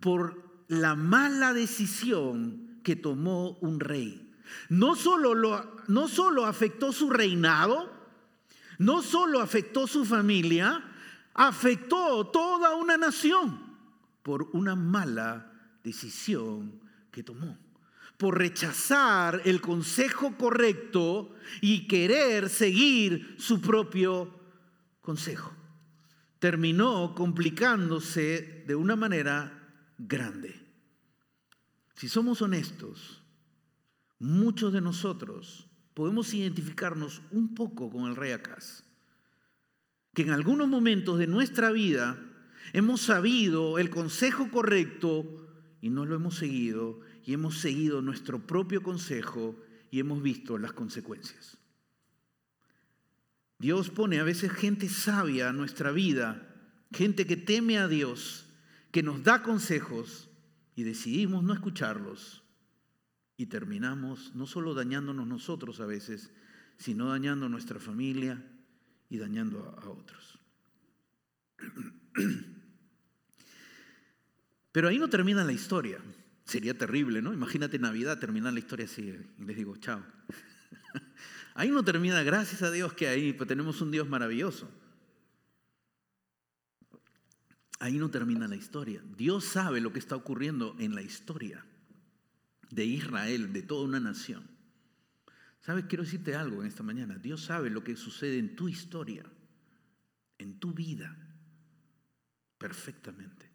Por 0.01 0.65
la 0.67 0.97
mala 0.97 1.53
decisión 1.53 2.81
que 2.83 2.97
tomó 2.97 3.53
un 3.61 3.79
rey. 3.79 4.35
No 4.69 4.97
solo, 4.97 5.35
lo, 5.35 5.77
no 5.87 6.09
solo 6.09 6.45
afectó 6.45 6.93
su 6.93 7.09
reinado, 7.09 7.89
no 8.79 9.01
solo 9.01 9.41
afectó 9.41 9.87
su 9.87 10.05
familia, 10.05 10.83
afectó 11.35 12.27
toda 12.27 12.75
una 12.75 12.97
nación 12.97 13.77
por 14.25 14.51
una 14.55 14.75
mala 14.75 15.53
decisión 15.85 16.81
que 17.13 17.23
tomó, 17.23 17.57
por 18.19 18.37
rechazar 18.37 19.41
el 19.45 19.61
consejo 19.61 20.37
correcto 20.37 21.35
y 21.63 21.87
querer 21.87 22.51
seguir 22.51 23.37
su 23.39 23.61
propio 23.61 24.39
consejo. 25.01 25.55
Terminó 26.39 27.15
complicándose 27.15 28.65
de 28.67 28.75
una 28.75 28.97
manera 28.97 29.71
grande. 29.97 30.61
Si 31.95 32.09
somos 32.09 32.43
honestos, 32.43 33.23
muchos 34.19 34.73
de 34.73 34.81
nosotros 34.81 35.69
podemos 35.95 36.35
identificarnos 36.35 37.23
un 37.31 37.55
poco 37.55 37.89
con 37.91 38.11
el 38.11 38.17
rey 38.17 38.33
Acaz 38.33 38.85
que 40.19 40.23
en 40.23 40.31
algunos 40.31 40.67
momentos 40.67 41.17
de 41.19 41.29
nuestra 41.29 41.71
vida 41.71 42.19
hemos 42.73 43.03
sabido 43.03 43.79
el 43.79 43.89
consejo 43.89 44.51
correcto 44.51 45.47
y 45.81 45.91
no 45.91 46.07
lo 46.07 46.17
hemos 46.17 46.35
seguido 46.35 46.99
y 47.29 47.35
hemos 47.35 47.59
seguido 47.59 48.01
nuestro 48.01 48.47
propio 48.47 48.83
consejo 48.83 49.55
y 49.91 50.01
hemos 50.01 50.23
visto 50.23 50.57
las 50.57 50.73
consecuencias. 50.73 51.59
Dios 53.59 53.91
pone 53.91 54.19
a 54.19 54.25
veces 54.25 54.51
gente 54.51 54.89
sabia 54.89 55.51
a 55.51 55.53
nuestra 55.53 55.93
vida, 55.93 56.57
gente 56.91 57.27
que 57.27 57.37
teme 57.37 57.77
a 57.77 57.87
Dios, 57.87 58.47
que 58.91 59.03
nos 59.03 59.23
da 59.25 59.43
consejos 59.43 60.31
y 60.75 60.85
decidimos 60.85 61.45
no 61.45 61.53
escucharlos 61.53 62.45
y 63.37 63.45
terminamos 63.45 64.35
no 64.35 64.47
solo 64.47 64.73
dañándonos 64.73 65.27
nosotros 65.27 65.81
a 65.81 65.85
veces, 65.85 66.31
sino 66.79 67.11
dañando 67.11 67.45
a 67.45 67.51
nuestra 67.51 67.79
familia, 67.79 68.43
y 69.11 69.19
dañando 69.19 69.79
a, 69.83 69.89
otros. 69.89 70.39
Pero 74.73 74.89
ahí 74.89 74.99
no 74.99 75.09
termina 75.09 75.45
la 75.45 75.53
historia. 75.53 75.99
Sería 76.49 76.73
terrible, 76.73 77.21
¿no? 77.21 77.35
Imagínate 77.35 77.79
Navidad, 77.79 78.19
terminar 78.19 78.55
la 78.55 78.59
historia 78.59 78.87
así 78.87 79.15
y 79.39 79.45
les 79.45 79.55
digo, 79.55 79.77
chao. 79.77 80.03
Ahí 81.55 81.69
no 81.69 81.85
termina, 81.85 82.23
gracias 82.23 82.63
a 82.63 82.71
Dios 82.71 82.95
que 82.95 83.07
ahí 83.07 83.35
pues, 83.35 83.47
tenemos 83.47 83.83
un 83.83 83.91
Dios 83.91 84.09
maravilloso. 84.09 84.71
Ahí 87.81 87.99
no 87.99 88.11
termina 88.11 88.49
la 88.49 88.57
historia. 88.57 89.03
Dios 89.15 89.45
sabe 89.45 89.83
lo 89.83 89.93
que 89.93 89.99
está 89.99 90.17
ocurriendo 90.17 90.75
en 90.79 90.95
la 90.95 91.03
historia 91.03 91.67
de 92.71 92.87
Israel, 92.87 93.53
de 93.53 93.61
toda 93.61 93.85
una 93.85 94.01
nación. 94.01 94.49
¿Sabes? 95.61 95.85
Quiero 95.87 96.05
decirte 96.05 96.35
algo 96.35 96.63
en 96.63 96.69
esta 96.69 96.83
mañana. 96.83 97.19
Dios 97.19 97.43
sabe 97.43 97.69
lo 97.69 97.85
que 97.85 97.95
sucede 97.95 98.39
en 98.39 98.57
tu 98.57 98.71
historia, 98.71 99.27
en 100.39 100.59
tu 100.59 100.73
vida, 100.73 101.15
perfectamente. 102.57 103.48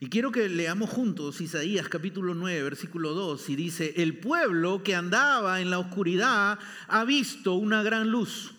Y 0.00 0.08
quiero 0.08 0.32
que 0.32 0.48
leamos 0.48 0.90
juntos 0.90 1.40
Isaías 1.40 1.88
capítulo 1.88 2.34
9, 2.34 2.62
versículo 2.62 3.14
2, 3.14 3.48
y 3.50 3.56
dice, 3.56 3.94
el 3.96 4.18
pueblo 4.18 4.82
que 4.82 4.94
andaba 4.94 5.60
en 5.60 5.70
la 5.70 5.78
oscuridad 5.78 6.58
ha 6.88 7.04
visto 7.04 7.54
una 7.54 7.82
gran 7.82 8.10
luz. 8.10 8.54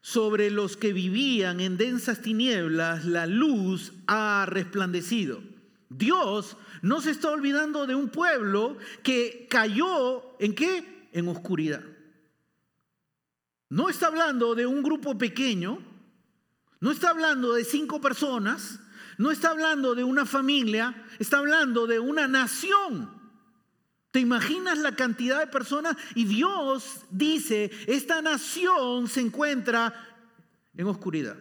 Sobre 0.00 0.50
los 0.50 0.76
que 0.76 0.92
vivían 0.92 1.60
en 1.60 1.76
densas 1.76 2.22
tinieblas, 2.22 3.04
la 3.04 3.26
luz 3.26 3.92
ha 4.06 4.46
resplandecido. 4.48 5.42
Dios 5.90 6.56
no 6.82 7.00
se 7.00 7.10
está 7.10 7.30
olvidando 7.30 7.86
de 7.86 7.94
un 7.94 8.08
pueblo 8.08 8.78
que 9.02 9.46
cayó 9.50 10.36
en 10.38 10.54
qué? 10.54 10.98
en 11.12 11.28
oscuridad. 11.28 11.82
No 13.70 13.88
está 13.88 14.06
hablando 14.06 14.54
de 14.54 14.66
un 14.66 14.82
grupo 14.82 15.18
pequeño, 15.18 15.78
no 16.80 16.90
está 16.90 17.10
hablando 17.10 17.52
de 17.52 17.64
cinco 17.64 18.00
personas, 18.00 18.80
no 19.18 19.30
está 19.30 19.50
hablando 19.50 19.94
de 19.94 20.04
una 20.04 20.24
familia, 20.24 21.04
está 21.18 21.38
hablando 21.38 21.86
de 21.86 22.00
una 22.00 22.26
nación. 22.26 23.10
¿Te 24.10 24.20
imaginas 24.20 24.78
la 24.78 24.96
cantidad 24.96 25.38
de 25.40 25.46
personas? 25.48 25.96
Y 26.14 26.24
Dios 26.24 27.02
dice, 27.10 27.70
esta 27.86 28.22
nación 28.22 29.08
se 29.08 29.20
encuentra 29.20 29.92
en 30.74 30.86
oscuridad 30.86 31.36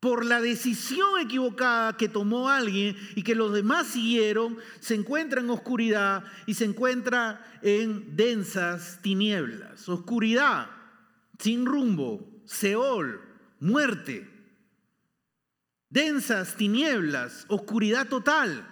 por 0.00 0.24
la 0.24 0.40
decisión 0.40 1.20
equivocada 1.20 1.96
que 1.96 2.08
tomó 2.08 2.48
alguien 2.48 2.96
y 3.16 3.22
que 3.22 3.34
los 3.34 3.52
demás 3.52 3.88
siguieron, 3.88 4.58
se 4.80 4.94
encuentra 4.94 5.40
en 5.40 5.50
oscuridad 5.50 6.24
y 6.46 6.54
se 6.54 6.64
encuentra 6.64 7.44
en 7.62 8.16
densas 8.16 9.00
tinieblas. 9.02 9.88
Oscuridad, 9.88 10.70
sin 11.38 11.66
rumbo, 11.66 12.28
Seol, 12.44 13.20
muerte. 13.60 14.37
Densas 15.90 16.56
tinieblas, 16.56 17.46
oscuridad 17.48 18.08
total. 18.08 18.66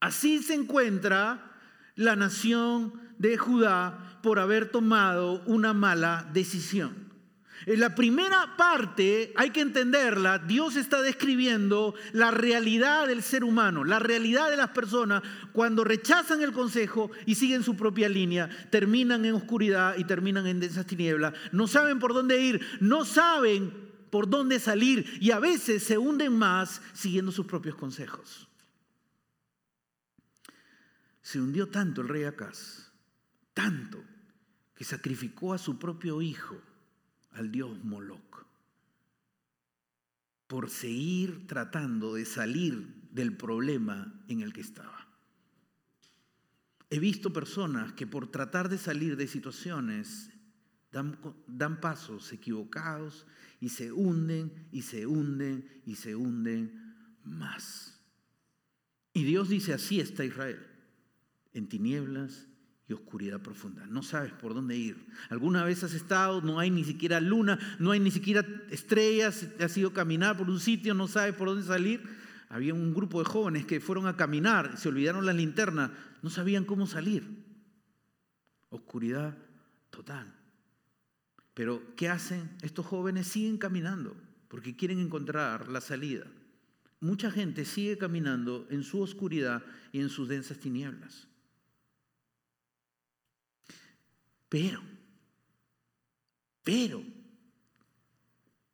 Así 0.00 0.42
se 0.42 0.54
encuentra 0.54 1.52
la 1.94 2.16
nación 2.16 2.94
de 3.18 3.36
Judá 3.36 4.18
por 4.22 4.38
haber 4.38 4.70
tomado 4.70 5.42
una 5.46 5.72
mala 5.72 6.28
decisión. 6.32 7.10
En 7.66 7.78
la 7.78 7.94
primera 7.94 8.56
parte 8.56 9.34
hay 9.36 9.50
que 9.50 9.60
entenderla, 9.60 10.38
Dios 10.38 10.76
está 10.76 11.02
describiendo 11.02 11.94
la 12.12 12.30
realidad 12.30 13.06
del 13.06 13.22
ser 13.22 13.44
humano, 13.44 13.84
la 13.84 13.98
realidad 13.98 14.50
de 14.50 14.56
las 14.56 14.70
personas 14.70 15.22
cuando 15.52 15.84
rechazan 15.84 16.40
el 16.40 16.52
consejo 16.52 17.10
y 17.26 17.34
siguen 17.34 17.62
su 17.62 17.76
propia 17.76 18.08
línea, 18.08 18.48
terminan 18.70 19.26
en 19.26 19.34
oscuridad 19.34 19.96
y 19.98 20.04
terminan 20.04 20.46
en 20.46 20.60
densas 20.60 20.86
tinieblas, 20.86 21.34
no 21.52 21.66
saben 21.66 21.98
por 21.98 22.14
dónde 22.14 22.40
ir, 22.40 22.66
no 22.80 23.04
saben 23.04 23.89
por 24.10 24.28
dónde 24.28 24.58
salir 24.58 25.18
y 25.20 25.30
a 25.30 25.38
veces 25.38 25.82
se 25.82 25.98
hunden 25.98 26.36
más 26.36 26.82
siguiendo 26.92 27.32
sus 27.32 27.46
propios 27.46 27.76
consejos. 27.76 28.48
Se 31.22 31.40
hundió 31.40 31.68
tanto 31.68 32.00
el 32.00 32.08
rey 32.08 32.24
Acaz, 32.24 32.90
tanto, 33.54 34.02
que 34.74 34.84
sacrificó 34.84 35.54
a 35.54 35.58
su 35.58 35.78
propio 35.78 36.22
hijo 36.22 36.60
al 37.32 37.50
dios 37.52 37.82
Moloch 37.84 38.30
por 40.50 40.68
seguir 40.68 41.46
tratando 41.46 42.14
de 42.14 42.24
salir 42.24 43.08
del 43.12 43.36
problema 43.36 44.12
en 44.26 44.40
el 44.40 44.52
que 44.52 44.62
estaba. 44.62 45.06
He 46.90 46.98
visto 46.98 47.32
personas 47.32 47.92
que 47.92 48.08
por 48.08 48.32
tratar 48.32 48.68
de 48.68 48.76
salir 48.76 49.16
de 49.16 49.28
situaciones 49.28 50.32
dan, 50.90 51.20
dan 51.46 51.80
pasos 51.80 52.32
equivocados 52.32 53.28
y 53.60 53.68
se 53.68 53.92
hunden 53.92 54.68
y 54.72 54.82
se 54.82 55.06
hunden 55.06 55.82
y 55.84 55.94
se 55.94 56.16
hunden 56.16 56.94
más. 57.22 58.00
Y 59.12 59.24
Dios 59.24 59.48
dice, 59.48 59.74
así 59.74 60.00
está 60.00 60.24
Israel, 60.24 60.58
en 61.52 61.68
tinieblas 61.68 62.48
y 62.88 62.92
oscuridad 62.94 63.40
profunda. 63.40 63.86
No 63.86 64.02
sabes 64.02 64.32
por 64.32 64.54
dónde 64.54 64.76
ir. 64.76 65.06
Alguna 65.28 65.62
vez 65.64 65.84
has 65.84 65.92
estado, 65.92 66.40
no 66.40 66.58
hay 66.58 66.70
ni 66.70 66.84
siquiera 66.84 67.20
luna, 67.20 67.58
no 67.78 67.90
hay 67.90 68.00
ni 68.00 68.10
siquiera 68.10 68.44
estrellas, 68.70 69.46
has 69.60 69.76
ido 69.76 69.90
a 69.90 69.94
caminar 69.94 70.36
por 70.36 70.48
un 70.48 70.58
sitio, 70.58 70.94
no 70.94 71.06
sabes 71.06 71.34
por 71.34 71.48
dónde 71.48 71.64
salir. 71.64 72.02
Había 72.48 72.74
un 72.74 72.94
grupo 72.94 73.20
de 73.20 73.26
jóvenes 73.26 73.66
que 73.66 73.80
fueron 73.80 74.06
a 74.06 74.16
caminar, 74.16 74.76
se 74.76 74.88
olvidaron 74.88 75.26
la 75.26 75.32
linterna, 75.32 75.92
no 76.22 76.30
sabían 76.30 76.64
cómo 76.64 76.86
salir. 76.86 77.44
Oscuridad 78.70 79.36
total. 79.90 80.39
Pero 81.54 81.94
¿qué 81.96 82.08
hacen? 82.08 82.50
Estos 82.62 82.86
jóvenes 82.86 83.26
siguen 83.26 83.58
caminando 83.58 84.16
porque 84.48 84.76
quieren 84.76 84.98
encontrar 84.98 85.68
la 85.68 85.80
salida. 85.80 86.26
Mucha 87.00 87.30
gente 87.30 87.64
sigue 87.64 87.96
caminando 87.96 88.66
en 88.70 88.82
su 88.82 89.00
oscuridad 89.00 89.62
y 89.92 90.00
en 90.00 90.10
sus 90.10 90.28
densas 90.28 90.58
tinieblas. 90.58 91.28
Pero, 94.48 94.82
pero, 96.64 97.02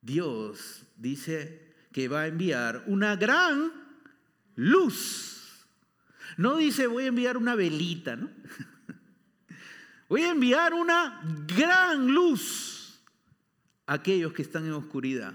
Dios 0.00 0.83
dice 0.97 1.75
que 1.92 2.09
va 2.09 2.23
a 2.23 2.26
enviar 2.26 2.85
una 2.87 3.14
gran 3.16 3.71
luz. 4.54 5.66
No 6.38 6.56
dice 6.56 6.87
voy 6.87 7.04
a 7.04 7.09
enviar 7.09 7.37
una 7.37 7.54
velita, 7.54 8.16
¿no? 8.16 8.30
Voy 10.08 10.22
a 10.22 10.30
enviar 10.30 10.72
una 10.72 11.20
gran 11.46 12.06
luz 12.08 13.00
a 13.86 13.94
aquellos 13.94 14.32
que 14.32 14.42
están 14.42 14.64
en 14.66 14.72
oscuridad, 14.72 15.34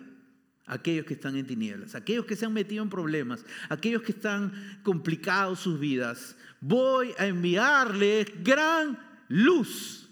a 0.66 0.76
aquellos 0.76 1.06
que 1.06 1.14
están 1.14 1.36
en 1.36 1.46
tinieblas, 1.46 1.94
a 1.94 2.00
aquellos 2.00 2.26
que 2.26 2.36
se 2.36 2.46
han 2.46 2.54
metido 2.54 2.82
en 2.82 2.90
problemas, 2.90 3.44
a 3.70 3.74
aquellos 3.74 4.02
que 4.02 4.14
están 4.14 4.80
complicados 4.84 5.60
sus 5.60 5.80
vidas. 5.80 6.38
Voy 6.62 7.14
a 7.18 7.28
enviarles 7.28 8.28
gran 8.44 8.98
luz. 9.28 10.10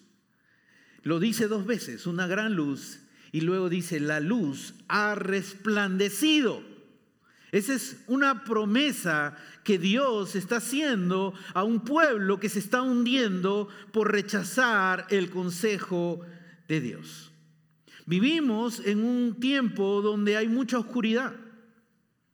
Lo 1.03 1.19
dice 1.19 1.47
dos 1.47 1.65
veces, 1.65 2.05
una 2.05 2.27
gran 2.27 2.55
luz, 2.55 2.99
y 3.31 3.41
luego 3.41 3.69
dice, 3.69 3.99
la 3.99 4.19
luz 4.19 4.73
ha 4.87 5.15
resplandecido. 5.15 6.68
Esa 7.51 7.73
es 7.73 8.03
una 8.07 8.43
promesa 8.43 9.35
que 9.63 9.79
Dios 9.79 10.35
está 10.35 10.57
haciendo 10.57 11.33
a 11.53 11.63
un 11.63 11.79
pueblo 11.81 12.39
que 12.39 12.49
se 12.49 12.59
está 12.59 12.81
hundiendo 12.81 13.69
por 13.91 14.11
rechazar 14.11 15.07
el 15.09 15.29
consejo 15.29 16.21
de 16.67 16.81
Dios. 16.81 17.31
Vivimos 18.05 18.81
en 18.85 19.03
un 19.03 19.39
tiempo 19.39 20.01
donde 20.01 20.37
hay 20.37 20.47
mucha 20.47 20.77
oscuridad, 20.77 21.35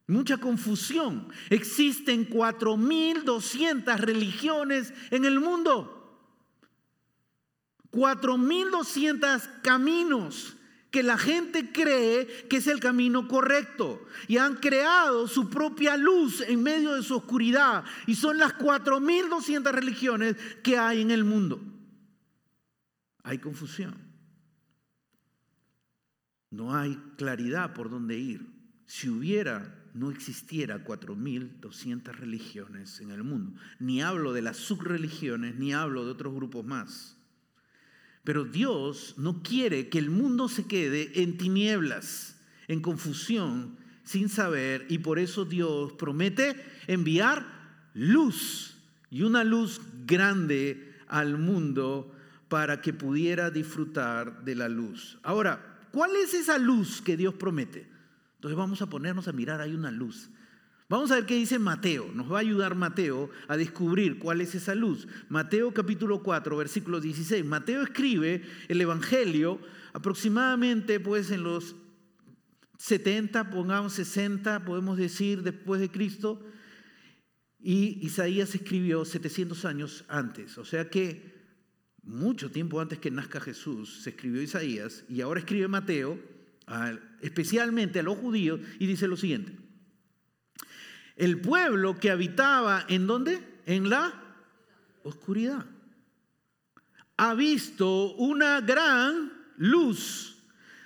mucha 0.07 0.37
confusión. 0.37 1.29
Existen 1.49 2.29
4.200 2.29 3.97
religiones 3.97 4.93
en 5.11 5.25
el 5.25 5.39
mundo. 5.39 5.91
4.200 7.91 9.61
caminos 9.61 10.54
que 10.95 11.03
la 11.03 11.17
gente 11.17 11.73
cree 11.73 12.25
que 12.47 12.55
es 12.55 12.67
el 12.67 12.79
camino 12.79 13.27
correcto. 13.27 14.07
Y 14.29 14.37
han 14.37 14.55
creado 14.55 15.27
su 15.27 15.49
propia 15.49 15.97
luz 15.97 16.39
en 16.39 16.63
medio 16.63 16.93
de 16.93 17.03
su 17.03 17.17
oscuridad. 17.17 17.83
Y 18.07 18.15
son 18.15 18.37
las 18.37 18.53
4.200 18.53 19.73
religiones 19.73 20.37
que 20.63 20.77
hay 20.77 21.01
en 21.01 21.11
el 21.11 21.25
mundo. 21.25 21.61
Hay 23.23 23.39
confusión. 23.39 23.93
No 26.49 26.73
hay 26.73 26.95
claridad 27.17 27.73
por 27.73 27.89
dónde 27.89 28.17
ir. 28.17 28.47
Si 28.85 29.09
hubiera, 29.09 29.75
no 29.93 30.11
existiera 30.11 30.85
4.200 30.85 32.05
religiones 32.13 33.01
en 33.01 33.11
el 33.11 33.25
mundo. 33.25 33.59
Ni 33.79 34.01
hablo 34.01 34.31
de 34.31 34.43
las 34.43 34.55
subreligiones, 34.55 35.55
ni 35.55 35.73
hablo 35.73 36.05
de 36.05 36.11
otros 36.11 36.33
grupos 36.33 36.65
más. 36.65 37.14
Pero 38.25 38.43
Dios 38.43 39.13
no 39.17 39.41
quiere 39.41 39.87
que 39.87 39.99
el 39.99 40.09
mundo 40.09 40.49
se 40.49 40.65
quede 40.65 41.21
en 41.21 41.37
tinieblas, 41.37 42.35
en 42.67 42.81
confusión, 42.81 43.77
sin 44.03 44.29
saber, 44.29 44.85
y 44.89 44.97
por 44.97 45.19
eso 45.19 45.45
Dios 45.45 45.93
promete 45.93 46.55
enviar 46.87 47.45
luz 47.93 48.75
y 49.09 49.21
una 49.21 49.43
luz 49.43 49.79
grande 50.05 50.93
al 51.07 51.37
mundo 51.37 52.11
para 52.49 52.81
que 52.81 52.93
pudiera 52.93 53.51
disfrutar 53.51 54.43
de 54.43 54.55
la 54.55 54.69
luz. 54.69 55.17
Ahora, 55.23 55.87
¿cuál 55.91 56.15
es 56.15 56.33
esa 56.33 56.57
luz 56.57 57.01
que 57.01 57.17
Dios 57.17 57.35
promete? 57.35 57.87
Entonces 58.35 58.57
vamos 58.57 58.81
a 58.81 58.89
ponernos 58.89 59.27
a 59.27 59.33
mirar, 59.33 59.61
hay 59.61 59.73
una 59.73 59.91
luz. 59.91 60.29
Vamos 60.87 61.09
a 61.09 61.15
ver 61.15 61.25
qué 61.25 61.35
dice 61.35 61.57
Mateo. 61.57 62.11
Nos 62.13 62.31
va 62.31 62.37
a 62.37 62.41
ayudar 62.41 62.75
Mateo 62.75 63.31
a 63.47 63.57
descubrir 63.57 64.19
cuál 64.19 64.41
es 64.41 64.53
esa 64.53 64.75
luz. 64.75 65.07
Mateo 65.29 65.73
capítulo 65.73 66.21
4, 66.21 66.55
versículo 66.57 67.01
16. 67.01 67.43
Mateo 67.43 67.81
escribe 67.81 68.43
el 68.67 68.79
Evangelio 68.79 69.59
aproximadamente 69.93 70.99
pues 70.99 71.31
en 71.31 71.41
los 71.41 71.75
70, 72.77 73.49
pongamos 73.49 73.93
60, 73.93 74.63
podemos 74.63 74.97
decir, 74.97 75.41
después 75.41 75.81
de 75.81 75.89
Cristo. 75.89 76.45
Y 77.59 78.05
Isaías 78.05 78.53
escribió 78.53 79.05
700 79.05 79.65
años 79.65 80.05
antes. 80.07 80.55
O 80.59 80.65
sea 80.65 80.91
que 80.91 81.33
mucho 82.03 82.51
tiempo 82.51 82.79
antes 82.79 82.99
que 82.99 83.09
nazca 83.09 83.39
Jesús 83.39 84.03
se 84.03 84.11
escribió 84.11 84.39
Isaías 84.39 85.03
y 85.09 85.21
ahora 85.21 85.39
escribe 85.39 85.67
Mateo, 85.67 86.19
especialmente 87.21 88.01
a 88.01 88.03
los 88.03 88.19
judíos, 88.19 88.59
y 88.77 88.85
dice 88.85 89.07
lo 89.07 89.17
siguiente. 89.17 89.64
El 91.15 91.39
pueblo 91.39 91.97
que 91.97 92.11
habitaba 92.11 92.85
en 92.87 93.07
dónde? 93.07 93.61
En 93.65 93.89
la 93.89 94.13
oscuridad. 95.03 95.65
Ha 97.17 97.33
visto 97.33 98.13
una 98.15 98.61
gran 98.61 99.31
luz 99.57 100.35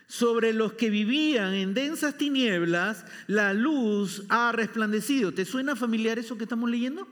sobre 0.09 0.53
los 0.53 0.73
que 0.73 0.89
vivían 0.89 1.53
en 1.53 1.75
densas 1.75 2.17
tinieblas, 2.17 3.05
la 3.27 3.53
luz 3.53 4.23
ha 4.29 4.51
resplandecido. 4.51 5.31
¿Te 5.31 5.45
suena 5.45 5.75
familiar 5.75 6.17
eso 6.17 6.35
que 6.35 6.45
estamos 6.45 6.67
leyendo? 6.67 7.07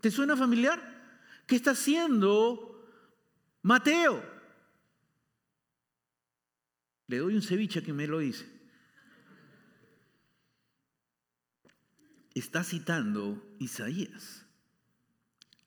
¿Te 0.00 0.12
suena 0.12 0.36
familiar? 0.36 0.80
¿Qué 1.44 1.56
está 1.56 1.72
haciendo 1.72 2.88
Mateo? 3.62 4.22
Le 7.08 7.18
doy 7.18 7.34
un 7.34 7.42
ceviche 7.42 7.82
que 7.82 7.92
me 7.92 8.06
lo 8.06 8.20
dice. 8.20 8.55
Está 12.40 12.62
citando 12.64 13.42
Isaías, 13.58 14.44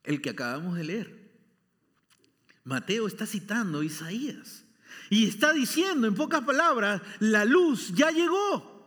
el 0.03 0.21
que 0.21 0.29
acabamos 0.29 0.75
de 0.75 0.83
leer. 0.83 1.19
Mateo 2.63 3.07
está 3.07 3.25
citando 3.25 3.81
Isaías 3.81 4.65
y 5.09 5.27
está 5.27 5.53
diciendo 5.53 6.07
en 6.07 6.13
pocas 6.13 6.43
palabras, 6.43 7.01
la 7.19 7.45
luz 7.45 7.91
ya 7.95 8.11
llegó. 8.11 8.77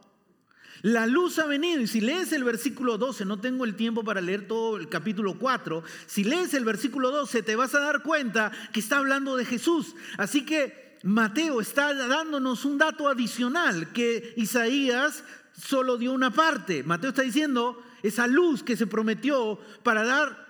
La 0.82 1.06
luz 1.06 1.38
ha 1.38 1.46
venido 1.46 1.80
y 1.80 1.86
si 1.86 2.00
lees 2.00 2.32
el 2.32 2.42
versículo 2.42 2.98
12, 2.98 3.24
no 3.24 3.40
tengo 3.40 3.64
el 3.64 3.76
tiempo 3.76 4.02
para 4.02 4.20
leer 4.20 4.48
todo 4.48 4.76
el 4.76 4.88
capítulo 4.88 5.38
4, 5.38 5.84
si 6.06 6.24
lees 6.24 6.54
el 6.54 6.64
versículo 6.64 7.10
12 7.10 7.42
te 7.42 7.54
vas 7.54 7.74
a 7.74 7.80
dar 7.80 8.02
cuenta 8.02 8.50
que 8.72 8.80
está 8.80 8.98
hablando 8.98 9.36
de 9.36 9.44
Jesús. 9.44 9.94
Así 10.18 10.44
que 10.44 10.98
Mateo 11.04 11.60
está 11.60 11.94
dándonos 11.94 12.64
un 12.64 12.78
dato 12.78 13.08
adicional 13.08 13.92
que 13.92 14.34
Isaías 14.36 15.24
solo 15.52 15.96
dio 15.96 16.12
una 16.12 16.30
parte. 16.30 16.82
Mateo 16.82 17.10
está 17.10 17.22
diciendo, 17.22 17.82
esa 18.02 18.26
luz 18.26 18.62
que 18.62 18.76
se 18.76 18.86
prometió 18.86 19.58
para 19.82 20.04
dar, 20.04 20.46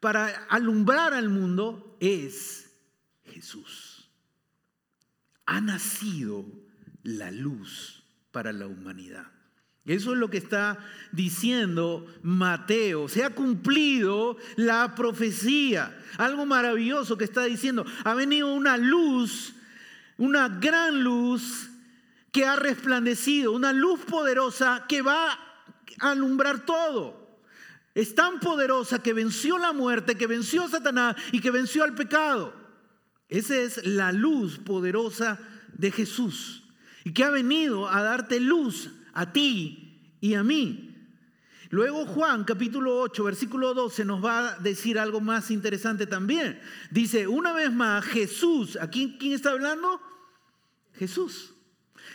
para 0.00 0.46
alumbrar 0.48 1.14
al 1.14 1.28
mundo, 1.28 1.96
es 2.00 2.70
Jesús. 3.24 4.10
ha 5.46 5.60
nacido 5.60 6.46
la 7.02 7.30
luz 7.32 8.04
para 8.30 8.52
la 8.52 8.66
humanidad. 8.66 9.26
Eso 9.86 10.12
es 10.12 10.18
lo 10.18 10.30
que 10.30 10.36
está 10.36 10.78
diciendo 11.10 12.06
Mateo. 12.22 13.08
Se 13.08 13.24
ha 13.24 13.30
cumplido 13.30 14.36
la 14.56 14.94
profecía. 14.94 15.98
Algo 16.18 16.46
maravilloso 16.46 17.16
que 17.16 17.24
está 17.24 17.44
diciendo. 17.44 17.84
Ha 18.04 18.14
venido 18.14 18.52
una 18.52 18.76
luz, 18.76 19.54
una 20.18 20.48
gran 20.48 21.02
luz 21.02 21.69
que 22.32 22.46
ha 22.46 22.56
resplandecido, 22.56 23.52
una 23.52 23.72
luz 23.72 24.00
poderosa 24.00 24.86
que 24.88 25.02
va 25.02 25.32
a 26.00 26.10
alumbrar 26.10 26.64
todo. 26.64 27.20
Es 27.94 28.14
tan 28.14 28.38
poderosa 28.38 29.02
que 29.02 29.12
venció 29.12 29.58
la 29.58 29.72
muerte, 29.72 30.16
que 30.16 30.26
venció 30.26 30.64
a 30.64 30.68
Satanás 30.68 31.16
y 31.32 31.40
que 31.40 31.50
venció 31.50 31.82
al 31.82 31.94
pecado. 31.94 32.54
Esa 33.28 33.56
es 33.56 33.84
la 33.84 34.12
luz 34.12 34.58
poderosa 34.58 35.38
de 35.74 35.90
Jesús 35.90 36.64
y 37.04 37.12
que 37.12 37.24
ha 37.24 37.30
venido 37.30 37.88
a 37.88 38.02
darte 38.02 38.40
luz 38.40 38.90
a 39.12 39.32
ti 39.32 40.16
y 40.20 40.34
a 40.34 40.42
mí. 40.42 40.86
Luego 41.70 42.04
Juan 42.04 42.44
capítulo 42.44 42.98
8 43.00 43.22
versículo 43.22 43.74
12 43.74 44.04
nos 44.04 44.24
va 44.24 44.48
a 44.48 44.58
decir 44.58 44.98
algo 44.98 45.20
más 45.20 45.50
interesante 45.50 46.06
también. 46.06 46.60
Dice, 46.90 47.28
una 47.28 47.52
vez 47.52 47.72
más, 47.72 48.04
Jesús, 48.04 48.76
¿a 48.76 48.90
quién, 48.90 49.16
quién 49.18 49.32
está 49.32 49.50
hablando? 49.50 50.00
Jesús. 50.94 51.54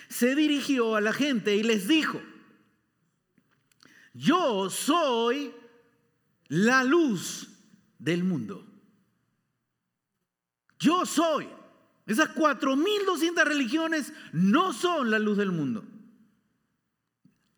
Se 0.10 0.36
dirigió 0.36 0.96
a 0.96 1.02
la 1.02 1.14
gente 1.14 1.56
y 1.56 1.64
les 1.64 1.88
dijo, 1.88 2.22
yo 4.14 4.70
soy 4.70 5.54
la 6.48 6.84
luz 6.84 7.50
del 8.00 8.24
mundo. 8.24 8.66
Yo 10.80 11.06
soy. 11.06 11.48
Esas 12.06 12.30
4.200 12.36 13.44
religiones 13.44 14.14
no 14.32 14.72
son 14.72 15.10
la 15.10 15.20
luz 15.20 15.38
del 15.38 15.52
mundo. 15.52 15.84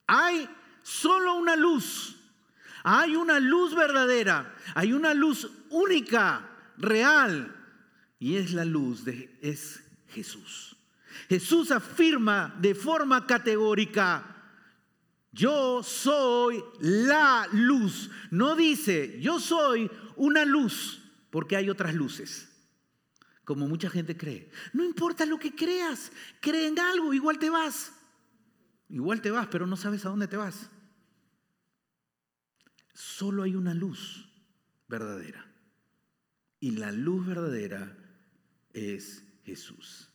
Hay 0.07 0.49
solo 0.81 1.36
una 1.36 1.55
luz. 1.55 2.15
Hay 2.83 3.15
una 3.15 3.39
luz 3.39 3.75
verdadera. 3.75 4.55
Hay 4.73 4.93
una 4.93 5.13
luz 5.13 5.49
única, 5.69 6.49
real. 6.77 7.53
Y 8.19 8.38
es 8.38 8.53
la 8.53 8.65
luz 8.65 9.03
de 9.05 9.38
es 9.41 9.83
Jesús. 10.10 10.66
Jesús 11.27 11.71
afirma 11.71 12.55
de 12.59 12.73
forma 12.73 13.25
categórica, 13.27 14.37
yo 15.31 15.83
soy 15.83 16.63
la 16.79 17.47
luz. 17.51 18.09
No 18.31 18.55
dice, 18.55 19.19
yo 19.19 19.39
soy 19.39 19.91
una 20.15 20.45
luz, 20.45 21.01
porque 21.29 21.55
hay 21.55 21.69
otras 21.69 21.93
luces. 21.93 22.49
Como 23.43 23.67
mucha 23.67 23.89
gente 23.89 24.17
cree. 24.17 24.49
No 24.73 24.83
importa 24.83 25.25
lo 25.25 25.37
que 25.37 25.55
creas, 25.55 26.11
cree 26.41 26.67
en 26.67 26.79
algo, 26.79 27.13
igual 27.13 27.39
te 27.39 27.49
vas. 27.49 27.93
Igual 28.89 29.21
te 29.21 29.31
vas, 29.31 29.47
pero 29.47 29.67
no 29.67 29.75
sabes 29.75 30.05
a 30.05 30.09
dónde 30.09 30.27
te 30.27 30.37
vas. 30.37 30.69
Solo 32.93 33.43
hay 33.43 33.55
una 33.55 33.73
luz 33.73 34.27
verdadera. 34.87 35.45
Y 36.59 36.71
la 36.71 36.91
luz 36.91 37.27
verdadera 37.27 37.95
es 38.73 39.23
Jesús. 39.43 40.06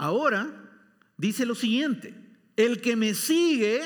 Ahora 0.00 0.50
dice 1.18 1.44
lo 1.44 1.54
siguiente, 1.54 2.14
el 2.56 2.80
que 2.80 2.96
me 2.96 3.12
sigue, 3.12 3.82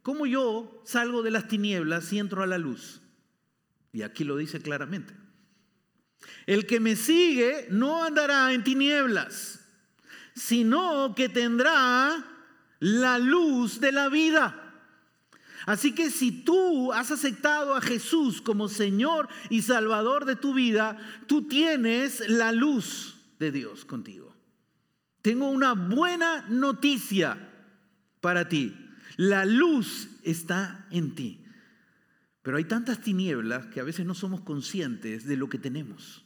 como 0.00 0.24
yo 0.24 0.80
salgo 0.84 1.24
de 1.24 1.32
las 1.32 1.48
tinieblas 1.48 2.12
y 2.12 2.20
entro 2.20 2.44
a 2.44 2.46
la 2.46 2.56
luz. 2.56 3.00
Y 3.92 4.02
aquí 4.02 4.22
lo 4.22 4.36
dice 4.36 4.62
claramente. 4.62 5.12
El 6.46 6.66
que 6.66 6.78
me 6.78 6.94
sigue 6.94 7.66
no 7.68 8.04
andará 8.04 8.52
en 8.52 8.62
tinieblas, 8.62 9.66
sino 10.36 11.16
que 11.16 11.28
tendrá 11.28 12.24
la 12.78 13.18
luz 13.18 13.80
de 13.80 13.90
la 13.90 14.08
vida. 14.08 14.54
Así 15.66 15.96
que 15.96 16.10
si 16.10 16.30
tú 16.30 16.92
has 16.92 17.10
aceptado 17.10 17.74
a 17.74 17.80
Jesús 17.80 18.40
como 18.40 18.68
Señor 18.68 19.28
y 19.48 19.62
Salvador 19.62 20.26
de 20.26 20.36
tu 20.36 20.54
vida, 20.54 20.96
tú 21.26 21.48
tienes 21.48 22.20
la 22.28 22.52
luz 22.52 23.16
de 23.40 23.50
Dios 23.50 23.84
contigo. 23.84 24.29
Tengo 25.22 25.50
una 25.50 25.74
buena 25.74 26.46
noticia 26.48 27.36
para 28.20 28.48
ti. 28.48 28.74
La 29.16 29.44
luz 29.44 30.08
está 30.22 30.86
en 30.90 31.14
ti. 31.14 31.44
Pero 32.42 32.56
hay 32.56 32.64
tantas 32.64 33.02
tinieblas 33.02 33.66
que 33.66 33.80
a 33.80 33.84
veces 33.84 34.06
no 34.06 34.14
somos 34.14 34.40
conscientes 34.40 35.26
de 35.26 35.36
lo 35.36 35.48
que 35.48 35.58
tenemos. 35.58 36.24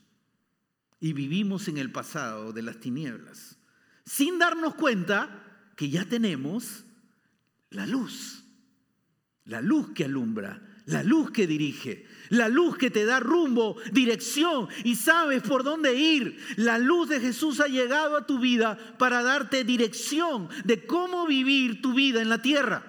Y 1.01 1.13
vivimos 1.13 1.67
en 1.69 1.79
el 1.79 1.91
pasado 1.91 2.53
de 2.53 2.63
las 2.63 2.79
tinieblas. 2.79 3.59
Sin 4.05 4.39
darnos 4.39 4.75
cuenta 4.75 5.43
que 5.77 5.91
ya 5.91 6.05
tenemos 6.05 6.85
la 7.71 7.87
luz. 7.87 8.45
La 9.45 9.61
luz 9.61 9.91
que 9.91 10.05
alumbra, 10.05 10.63
la 10.87 11.03
luz 11.03 11.31
que 11.31 11.47
dirige, 11.47 12.07
la 12.31 12.49
luz 12.49 12.77
que 12.77 12.91
te 12.91 13.05
da 13.05 13.21
rumbo, 13.21 13.77
dirección 13.93 14.69
y 14.85 14.97
sabes 14.97 15.43
por 15.43 15.65
dónde 15.65 15.95
ir. 15.95 16.39
La 16.57 16.79
luz 16.79 17.09
de 17.09 17.21
Jesús 17.21 17.61
ha 17.61 17.67
llegado 17.67 18.17
a 18.17 18.27
tu 18.27 18.39
vida 18.39 18.79
para 18.99 19.23
darte 19.23 19.65
dirección 19.65 20.49
de 20.65 20.87
cómo 20.87 21.27
vivir 21.27 21.83
tu 21.83 21.95
vida 21.95 22.23
en 22.23 22.29
la 22.29 22.43
tierra. 22.43 22.83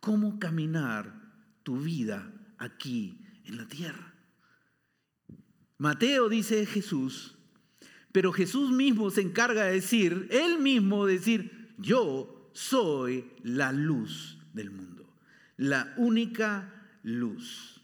Cómo 0.00 0.38
caminar 0.38 1.14
tu 1.62 1.78
vida 1.78 2.32
aquí 2.58 3.18
en 3.44 3.56
la 3.56 3.66
tierra. 3.66 4.14
Mateo 5.78 6.28
dice 6.28 6.66
Jesús, 6.66 7.36
pero 8.12 8.32
Jesús 8.32 8.70
mismo 8.70 9.10
se 9.10 9.22
encarga 9.22 9.64
de 9.64 9.72
decir, 9.72 10.28
él 10.30 10.58
mismo 10.58 11.06
decir, 11.06 11.74
yo 11.78 12.50
soy 12.52 13.30
la 13.42 13.72
luz 13.72 14.38
del 14.52 14.70
mundo, 14.70 15.16
la 15.56 15.94
única 15.96 16.98
luz. 17.02 17.79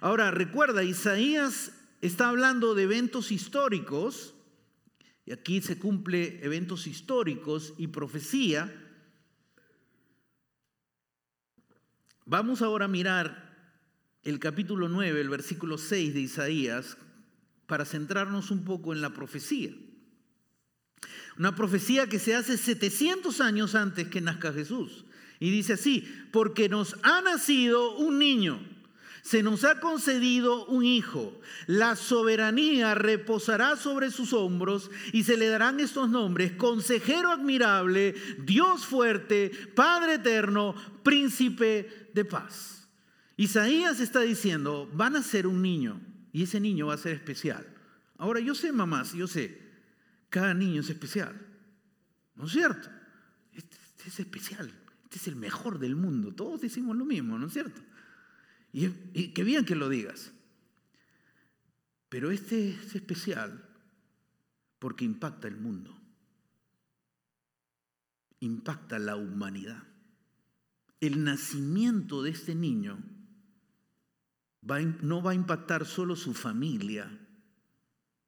Ahora, 0.00 0.30
recuerda, 0.30 0.84
Isaías 0.84 1.72
está 2.00 2.28
hablando 2.28 2.74
de 2.74 2.84
eventos 2.84 3.32
históricos, 3.32 4.34
y 5.24 5.32
aquí 5.32 5.60
se 5.60 5.78
cumple 5.78 6.38
eventos 6.42 6.86
históricos 6.86 7.74
y 7.76 7.88
profecía. 7.88 8.72
Vamos 12.24 12.62
ahora 12.62 12.86
a 12.86 12.88
mirar 12.88 13.48
el 14.22 14.38
capítulo 14.38 14.88
9, 14.88 15.20
el 15.20 15.28
versículo 15.28 15.78
6 15.78 16.14
de 16.14 16.20
Isaías, 16.20 16.96
para 17.66 17.84
centrarnos 17.84 18.50
un 18.50 18.64
poco 18.64 18.92
en 18.92 19.00
la 19.00 19.12
profecía. 19.12 19.70
Una 21.36 21.54
profecía 21.54 22.08
que 22.08 22.18
se 22.18 22.34
hace 22.34 22.56
700 22.56 23.40
años 23.40 23.74
antes 23.74 24.08
que 24.08 24.20
nazca 24.20 24.52
Jesús. 24.52 25.04
Y 25.40 25.50
dice 25.50 25.74
así, 25.74 26.08
porque 26.32 26.68
nos 26.68 26.96
ha 27.02 27.20
nacido 27.20 27.96
un 27.98 28.18
niño, 28.18 28.60
se 29.28 29.42
nos 29.42 29.62
ha 29.64 29.78
concedido 29.78 30.64
un 30.68 30.86
hijo, 30.86 31.38
la 31.66 31.96
soberanía 31.96 32.94
reposará 32.94 33.76
sobre 33.76 34.10
sus 34.10 34.32
hombros 34.32 34.90
y 35.12 35.24
se 35.24 35.36
le 35.36 35.48
darán 35.48 35.80
estos 35.80 36.08
nombres, 36.08 36.52
consejero 36.52 37.30
admirable, 37.30 38.14
Dios 38.38 38.86
fuerte, 38.86 39.50
Padre 39.74 40.14
eterno, 40.14 40.74
príncipe 41.02 42.08
de 42.14 42.24
paz. 42.24 42.88
Isaías 43.36 44.00
está 44.00 44.20
diciendo, 44.20 44.88
van 44.94 45.14
a 45.14 45.22
ser 45.22 45.46
un 45.46 45.60
niño 45.60 46.00
y 46.32 46.44
ese 46.44 46.58
niño 46.58 46.86
va 46.86 46.94
a 46.94 46.96
ser 46.96 47.12
especial. 47.12 47.66
Ahora 48.16 48.40
yo 48.40 48.54
sé, 48.54 48.72
mamás, 48.72 49.12
yo 49.12 49.26
sé, 49.26 49.60
cada 50.30 50.54
niño 50.54 50.80
es 50.80 50.88
especial. 50.88 51.38
¿No 52.34 52.46
es 52.46 52.52
cierto? 52.52 52.88
Este, 53.52 53.76
este, 53.76 54.08
es 54.08 54.20
especial. 54.20 54.72
Este 55.04 55.16
es 55.18 55.28
el 55.28 55.36
mejor 55.36 55.78
del 55.78 55.96
mundo. 55.96 56.32
Todos 56.32 56.62
decimos 56.62 56.96
lo 56.96 57.04
mismo, 57.04 57.38
¿no 57.38 57.48
es 57.48 57.52
cierto? 57.52 57.82
Y, 58.72 58.86
y 59.14 59.32
qué 59.32 59.44
bien 59.44 59.64
que 59.64 59.74
lo 59.74 59.88
digas. 59.88 60.32
Pero 62.08 62.30
este 62.30 62.70
es 62.70 62.94
especial 62.94 63.68
porque 64.78 65.04
impacta 65.04 65.48
el 65.48 65.56
mundo. 65.56 65.96
Impacta 68.40 68.98
la 68.98 69.16
humanidad. 69.16 69.82
El 71.00 71.24
nacimiento 71.24 72.22
de 72.22 72.30
este 72.30 72.54
niño 72.54 72.98
no 75.02 75.22
va 75.22 75.30
a 75.30 75.34
impactar 75.34 75.86
solo 75.86 76.16
su 76.16 76.34
familia, 76.34 77.10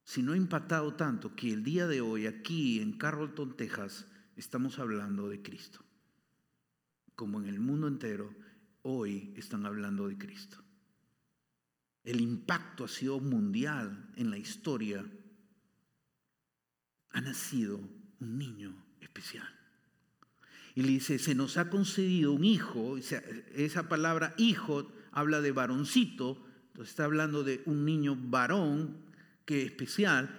sino 0.05 0.33
ha 0.33 0.37
impactado 0.37 0.94
tanto 0.94 1.35
que 1.35 1.53
el 1.53 1.62
día 1.62 1.87
de 1.87 2.00
hoy 2.00 2.26
aquí 2.26 2.81
en 2.81 2.96
Carrollton, 2.96 3.57
Texas, 3.57 4.07
estamos 4.37 4.79
hablando 4.79 5.29
de 5.29 5.42
Cristo. 5.42 5.81
Como 7.14 7.40
en 7.40 7.46
el 7.46 7.61
mundo 7.61 7.88
entero, 7.88 8.35
hoy 8.82 9.32
están 9.36 9.66
hablando 9.66 10.08
de 10.08 10.18
Cristo. 10.18 10.58
El 12.04 12.20
impacto 12.20 12.84
ha 12.84 12.88
sido 12.88 13.20
mundial 13.20 14.10
en 14.16 14.30
la 14.30 14.38
historia. 14.38 15.04
Ha 17.10 17.20
nacido 17.20 17.80
un 18.20 18.38
niño 18.38 18.74
especial. 19.00 19.48
Y 20.74 20.82
le 20.82 20.88
dice, 20.88 21.18
se 21.18 21.34
nos 21.34 21.56
ha 21.56 21.68
concedido 21.68 22.32
un 22.32 22.44
hijo, 22.44 22.96
esa 22.96 23.88
palabra 23.88 24.34
hijo 24.38 24.90
habla 25.10 25.40
de 25.40 25.52
varoncito, 25.52 26.42
entonces 26.68 26.90
está 26.90 27.04
hablando 27.04 27.42
de 27.42 27.62
un 27.66 27.84
niño 27.84 28.16
varón 28.16 28.96
que 29.44 29.62
especial. 29.62 30.38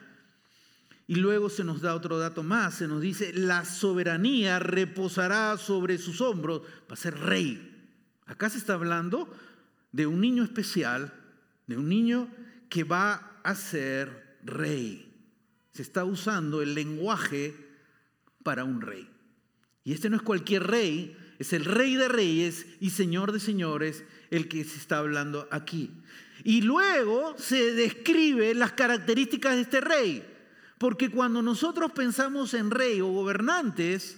Y 1.07 1.15
luego 1.15 1.49
se 1.49 1.65
nos 1.65 1.81
da 1.81 1.93
otro 1.93 2.17
dato 2.17 2.41
más, 2.41 2.75
se 2.75 2.87
nos 2.87 3.01
dice, 3.01 3.33
la 3.33 3.65
soberanía 3.65 4.59
reposará 4.59 5.57
sobre 5.57 5.97
sus 5.97 6.21
hombros, 6.21 6.61
va 6.89 6.93
a 6.93 6.95
ser 6.95 7.19
rey. 7.19 7.70
Acá 8.25 8.49
se 8.49 8.57
está 8.57 8.73
hablando 8.73 9.31
de 9.91 10.07
un 10.07 10.21
niño 10.21 10.43
especial, 10.43 11.13
de 11.67 11.77
un 11.77 11.89
niño 11.89 12.29
que 12.69 12.83
va 12.83 13.39
a 13.43 13.55
ser 13.55 14.37
rey. 14.43 15.07
Se 15.73 15.81
está 15.81 16.05
usando 16.05 16.61
el 16.61 16.73
lenguaje 16.75 17.55
para 18.43 18.63
un 18.63 18.81
rey. 18.81 19.09
Y 19.83 19.93
este 19.93 20.09
no 20.09 20.15
es 20.15 20.21
cualquier 20.21 20.63
rey, 20.63 21.17
es 21.39 21.53
el 21.53 21.65
rey 21.65 21.95
de 21.95 22.07
reyes 22.07 22.65
y 22.79 22.91
señor 22.91 23.31
de 23.31 23.39
señores 23.39 24.03
el 24.29 24.47
que 24.47 24.63
se 24.63 24.77
está 24.77 24.99
hablando 24.99 25.47
aquí. 25.51 25.91
Y 26.43 26.61
luego 26.61 27.35
se 27.37 27.73
describe 27.73 28.53
las 28.53 28.73
características 28.73 29.55
de 29.55 29.61
este 29.61 29.81
rey. 29.81 30.27
Porque 30.77 31.09
cuando 31.09 31.41
nosotros 31.41 31.91
pensamos 31.91 32.53
en 32.53 32.71
rey 32.71 33.01
o 33.01 33.07
gobernantes, 33.07 34.17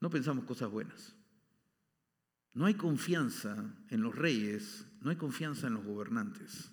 no 0.00 0.10
pensamos 0.10 0.44
cosas 0.44 0.70
buenas. 0.70 1.14
No 2.52 2.66
hay 2.66 2.74
confianza 2.74 3.56
en 3.88 4.02
los 4.02 4.14
reyes, 4.14 4.86
no 5.00 5.10
hay 5.10 5.16
confianza 5.16 5.66
en 5.66 5.74
los 5.74 5.84
gobernantes. 5.84 6.70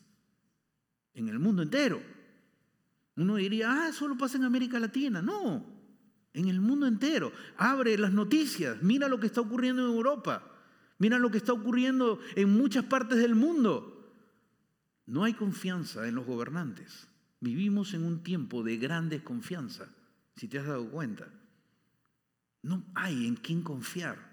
En 1.14 1.30
el 1.30 1.40
mundo 1.40 1.62
entero. 1.62 2.02
Uno 3.16 3.36
diría, 3.36 3.88
ah, 3.88 3.94
solo 3.94 4.18
pasa 4.18 4.38
en 4.38 4.44
América 4.44 4.80
Latina. 4.80 5.22
No, 5.22 5.66
en 6.34 6.48
el 6.48 6.62
mundo 6.62 6.86
entero. 6.86 7.32
Abre 7.58 7.98
las 7.98 8.14
noticias, 8.14 8.82
mira 8.82 9.08
lo 9.08 9.20
que 9.20 9.28
está 9.28 9.42
ocurriendo 9.42 9.88
en 9.88 9.96
Europa, 9.96 10.44
mira 11.00 11.18
lo 11.18 11.32
que 11.32 11.38
está 11.38 11.54
ocurriendo 11.54 12.20
en 12.36 12.50
muchas 12.50 12.86
partes 12.86 13.18
del 13.18 13.36
mundo. 13.36 13.94
No 15.08 15.24
hay 15.24 15.34
confianza 15.34 16.08
en 16.08 16.16
los 16.16 16.26
gobernantes. 16.26 17.08
Vivimos 17.40 17.94
en 17.94 18.04
un 18.04 18.24
tiempo 18.24 18.64
de 18.64 18.78
gran 18.78 19.10
desconfianza, 19.10 19.88
si 20.36 20.48
te 20.48 20.60
has 20.60 20.68
dado 20.68 20.90
cuenta. 20.90 21.28
No 22.62 22.84
hay 22.94 23.28
en 23.28 23.36
quién 23.36 23.62
confiar. 23.62 24.27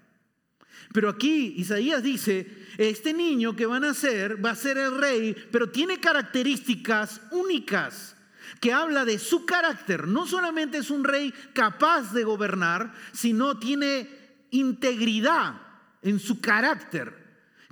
Pero 0.93 1.09
aquí 1.09 1.55
Isaías 1.57 2.01
dice, 2.01 2.47
este 2.77 3.13
niño 3.13 3.55
que 3.55 3.65
van 3.65 3.83
a 3.83 3.93
ser 3.93 4.43
va 4.43 4.51
a 4.51 4.55
ser 4.55 4.77
el 4.77 4.97
rey, 4.97 5.35
pero 5.51 5.69
tiene 5.69 5.99
características 5.99 7.21
únicas 7.31 8.15
que 8.59 8.71
habla 8.71 9.05
de 9.05 9.19
su 9.19 9.45
carácter. 9.45 10.07
No 10.07 10.25
solamente 10.25 10.77
es 10.77 10.89
un 10.89 11.03
rey 11.03 11.33
capaz 11.53 12.13
de 12.13 12.23
gobernar, 12.23 12.93
sino 13.11 13.59
tiene 13.59 14.09
integridad 14.51 15.61
en 16.01 16.19
su 16.19 16.39
carácter 16.39 17.25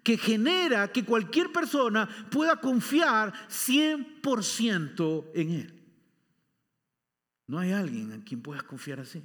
que 0.03 0.17
genera 0.17 0.91
que 0.91 1.05
cualquier 1.05 1.51
persona 1.51 2.07
pueda 2.29 2.57
confiar 2.57 3.33
100% 3.47 5.31
en 5.33 5.51
Él. 5.51 5.79
No 7.47 7.59
hay 7.59 7.71
alguien 7.71 8.11
en 8.11 8.21
quien 8.21 8.41
puedas 8.41 8.63
confiar 8.63 8.99
así, 8.99 9.23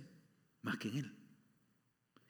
más 0.62 0.78
que 0.78 0.88
en 0.88 0.98
Él. 0.98 1.17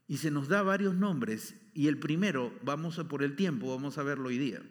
Y 0.08 0.16
se 0.16 0.30
nos 0.30 0.48
da 0.48 0.62
varios 0.62 0.94
nombres 0.94 1.54
y 1.74 1.86
el 1.86 1.98
primero, 1.98 2.58
vamos 2.64 2.98
a 2.98 3.06
por 3.06 3.22
el 3.22 3.36
tiempo, 3.36 3.68
vamos 3.68 3.98
a 3.98 4.02
verlo 4.02 4.30
hoy 4.30 4.38
día. 4.38 4.62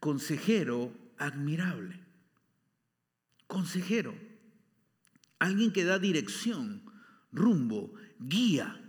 Consejero 0.00 0.90
admirable. 1.18 2.00
Consejero. 3.46 4.14
Alguien 5.38 5.70
que 5.70 5.84
da 5.84 5.98
dirección, 5.98 6.82
rumbo, 7.30 7.92
guía. 8.18 8.80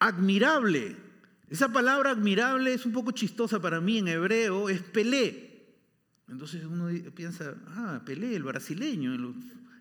Admirable. 0.00 0.96
Esa 1.48 1.72
palabra 1.72 2.10
admirable 2.10 2.74
es 2.74 2.84
un 2.84 2.92
poco 2.92 3.12
chistosa 3.12 3.60
para 3.60 3.80
mí 3.80 3.98
en 3.98 4.08
hebreo, 4.08 4.68
es 4.68 4.82
Pelé. 4.82 5.76
Entonces 6.28 6.64
uno 6.64 6.88
piensa, 7.14 7.54
ah, 7.68 8.02
Pelé, 8.04 8.34
el 8.34 8.42
brasileño, 8.42 9.14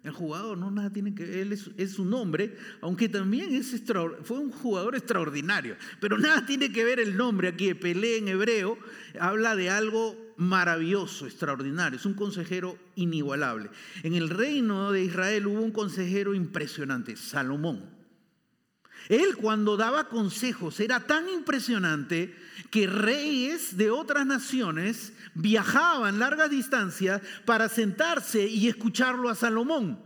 el 0.04 0.12
jugador, 0.12 0.58
no, 0.58 0.72
nada 0.72 0.92
tiene 0.92 1.14
que 1.14 1.42
él 1.42 1.52
es, 1.52 1.92
su 1.92 2.06
nombre, 2.06 2.56
aunque 2.82 3.10
también 3.10 3.54
es 3.54 3.84
fue 4.24 4.40
un 4.40 4.52
jugador 4.52 4.96
extraordinario, 4.96 5.76
pero 6.00 6.18
nada 6.18 6.46
tiene 6.46 6.72
que 6.72 6.86
ver 6.86 7.00
el 7.00 7.18
nombre 7.18 7.50
aquí, 7.50 7.74
Pelé 7.74 8.18
en 8.18 8.30
hebreo, 8.30 8.78
habla 9.20 9.56
de 9.56 9.70
algo 9.70 10.16
maravilloso, 10.38 11.26
extraordinario, 11.26 12.00
es 12.00 12.06
un 12.06 12.14
consejero 12.14 12.78
inigualable. 12.96 13.70
En 14.04 14.16
el 14.16 14.30
reino 14.30 14.92
de 14.92 15.04
Israel 15.04 15.48
hubo 15.48 15.62
un 15.62 15.72
consejero 15.72 16.34
impresionante, 16.34 17.18
Salomón. 17.18 17.99
Él 19.08 19.36
cuando 19.38 19.78
daba 19.78 20.10
consejos 20.10 20.80
era 20.80 21.08
tan 21.08 21.30
impresionante 21.30 22.36
que 22.70 22.88
reyes 22.88 23.78
de 23.78 23.90
otras 23.90 24.26
naciones 24.26 25.14
viajaban 25.34 26.20
largas 26.20 26.50
distancias 26.50 27.22
para 27.46 27.70
sentarse 27.70 28.48
y 28.48 28.68
escucharlo 28.68 29.30
a 29.30 29.36
Salomón. 29.36 30.00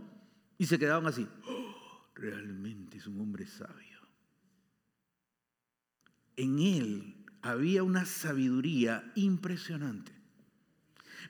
Y 0.58 0.66
se 0.66 0.80
quedaban 0.80 1.08
así. 1.08 1.28
Oh, 1.46 2.12
realmente 2.16 2.98
es 2.98 3.08
un 3.08 3.20
hombre 3.20 3.48
sabio. 3.48 4.00
En 6.36 6.60
él 6.60 7.26
había 7.42 7.84
una 7.84 8.06
sabiduría 8.06 9.12
impresionante. 9.16 10.12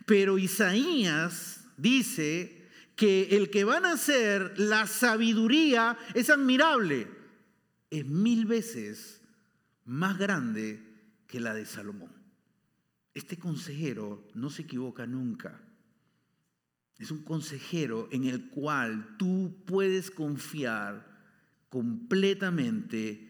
Pero 0.05 0.37
Isaías 0.37 1.65
dice 1.77 2.69
que 2.95 3.35
el 3.35 3.49
que 3.49 3.63
van 3.63 3.85
a 3.85 3.97
ser 3.97 4.53
la 4.59 4.85
sabiduría 4.85 5.97
es 6.13 6.29
admirable 6.29 7.07
es 7.93 8.07
mil 8.07 8.47
veces 8.47 9.21
más 9.85 10.17
grande 10.17 10.83
que 11.27 11.39
la 11.39 11.53
de 11.53 11.63
Salomón. 11.63 12.11
Este 13.13 13.37
consejero 13.37 14.27
no 14.33 14.49
se 14.49 14.63
equivoca 14.63 15.05
nunca. 15.05 15.61
Es 16.97 17.11
un 17.11 17.21
consejero 17.21 18.09
en 18.11 18.23
el 18.23 18.49
cual 18.49 19.15
tú 19.19 19.55
puedes 19.67 20.09
confiar 20.09 21.07
completamente 21.69 23.29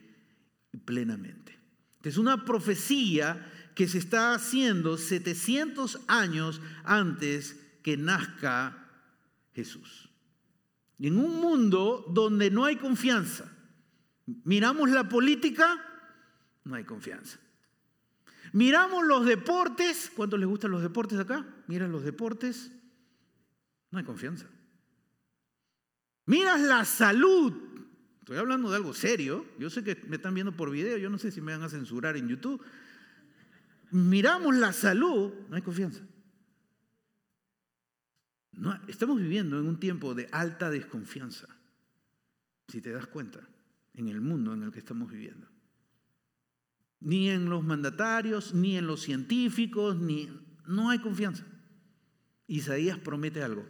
y 0.72 0.78
plenamente. 0.78 1.58
Es 2.02 2.16
una 2.16 2.46
profecía 2.46 3.70
que 3.74 3.86
se 3.86 3.98
está 3.98 4.32
haciendo 4.32 4.96
700 4.96 6.00
años 6.06 6.62
antes 6.84 7.60
que 7.82 7.98
nazca 7.98 8.88
Jesús. 9.54 10.08
En 10.98 11.18
un 11.18 11.38
mundo 11.38 12.06
donde 12.14 12.50
no 12.50 12.64
hay 12.64 12.76
confianza, 12.76 13.53
Miramos 14.26 14.90
la 14.90 15.08
política, 15.08 15.84
no 16.64 16.74
hay 16.74 16.84
confianza. 16.84 17.38
Miramos 18.52 19.04
los 19.04 19.26
deportes, 19.26 20.10
¿cuántos 20.14 20.38
les 20.38 20.48
gustan 20.48 20.70
los 20.70 20.82
deportes 20.82 21.18
acá? 21.18 21.44
Miran 21.66 21.92
los 21.92 22.04
deportes, 22.04 22.70
no 23.90 23.98
hay 23.98 24.04
confianza. 24.04 24.46
Miras 26.26 26.60
la 26.60 26.84
salud, 26.84 27.52
estoy 28.20 28.38
hablando 28.38 28.70
de 28.70 28.76
algo 28.76 28.94
serio, 28.94 29.44
yo 29.58 29.68
sé 29.68 29.84
que 29.84 29.96
me 30.08 30.16
están 30.16 30.34
viendo 30.34 30.52
por 30.52 30.70
video, 30.70 30.96
yo 30.96 31.10
no 31.10 31.18
sé 31.18 31.30
si 31.30 31.40
me 31.40 31.52
van 31.52 31.62
a 31.62 31.68
censurar 31.68 32.16
en 32.16 32.28
YouTube. 32.28 32.62
Miramos 33.90 34.56
la 34.56 34.72
salud, 34.72 35.32
no 35.50 35.56
hay 35.56 35.62
confianza. 35.62 36.00
No, 38.52 38.80
estamos 38.86 39.20
viviendo 39.20 39.58
en 39.58 39.66
un 39.66 39.78
tiempo 39.80 40.14
de 40.14 40.28
alta 40.32 40.70
desconfianza, 40.70 41.48
si 42.68 42.80
te 42.80 42.92
das 42.92 43.06
cuenta 43.06 43.40
en 43.94 44.08
el 44.08 44.20
mundo 44.20 44.52
en 44.52 44.62
el 44.62 44.72
que 44.72 44.80
estamos 44.80 45.10
viviendo. 45.10 45.48
Ni 47.00 47.30
en 47.30 47.48
los 47.48 47.64
mandatarios, 47.64 48.54
ni 48.54 48.76
en 48.76 48.86
los 48.86 49.02
científicos, 49.02 49.96
ni 49.96 50.28
no 50.66 50.90
hay 50.90 50.98
confianza. 50.98 51.44
Isaías 52.46 52.98
promete 52.98 53.42
algo. 53.42 53.66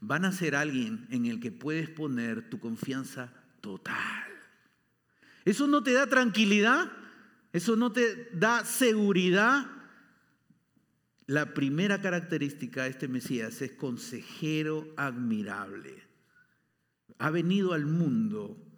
Van 0.00 0.24
a 0.24 0.32
ser 0.32 0.54
alguien 0.54 1.06
en 1.10 1.26
el 1.26 1.40
que 1.40 1.52
puedes 1.52 1.88
poner 1.88 2.50
tu 2.50 2.58
confianza 2.58 3.32
total. 3.60 4.26
¿Eso 5.44 5.66
no 5.66 5.82
te 5.82 5.92
da 5.92 6.06
tranquilidad? 6.06 6.90
¿Eso 7.52 7.76
no 7.76 7.92
te 7.92 8.28
da 8.32 8.64
seguridad? 8.64 9.66
La 11.26 11.54
primera 11.54 12.00
característica 12.00 12.82
de 12.82 12.90
este 12.90 13.08
Mesías 13.08 13.62
es 13.62 13.72
consejero 13.72 14.92
admirable. 14.96 16.02
Ha 17.18 17.30
venido 17.30 17.72
al 17.74 17.86
mundo 17.86 18.71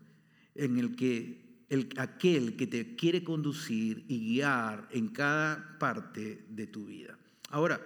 en 0.55 0.79
el 0.79 0.97
que 0.97 1.45
el, 1.69 1.89
aquel 1.97 2.57
que 2.57 2.67
te 2.67 2.97
quiere 2.97 3.25
conducir 3.25 4.05
y 4.09 4.19
guiar 4.21 4.89
en 4.91 5.09
cada 5.09 5.79
parte 5.79 6.45
de 6.49 6.67
tu 6.67 6.87
vida. 6.87 7.19
Ahora, 7.51 7.81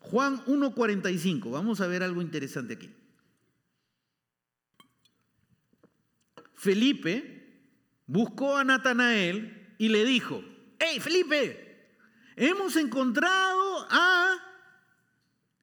Juan 0.00 0.44
1.45, 0.44 1.50
vamos 1.50 1.80
a 1.80 1.86
ver 1.86 2.02
algo 2.02 2.22
interesante 2.22 2.74
aquí. 2.74 2.90
Felipe 6.54 7.62
buscó 8.06 8.56
a 8.56 8.64
Natanael 8.64 9.74
y 9.78 9.88
le 9.88 10.04
dijo, 10.04 10.42
hey 10.78 10.98
Felipe, 11.00 11.94
hemos 12.36 12.74
encontrado 12.76 13.86
a 13.90 14.36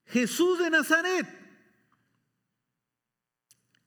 Jesús 0.05 0.59
de 0.59 0.69
Nazaret, 0.69 1.27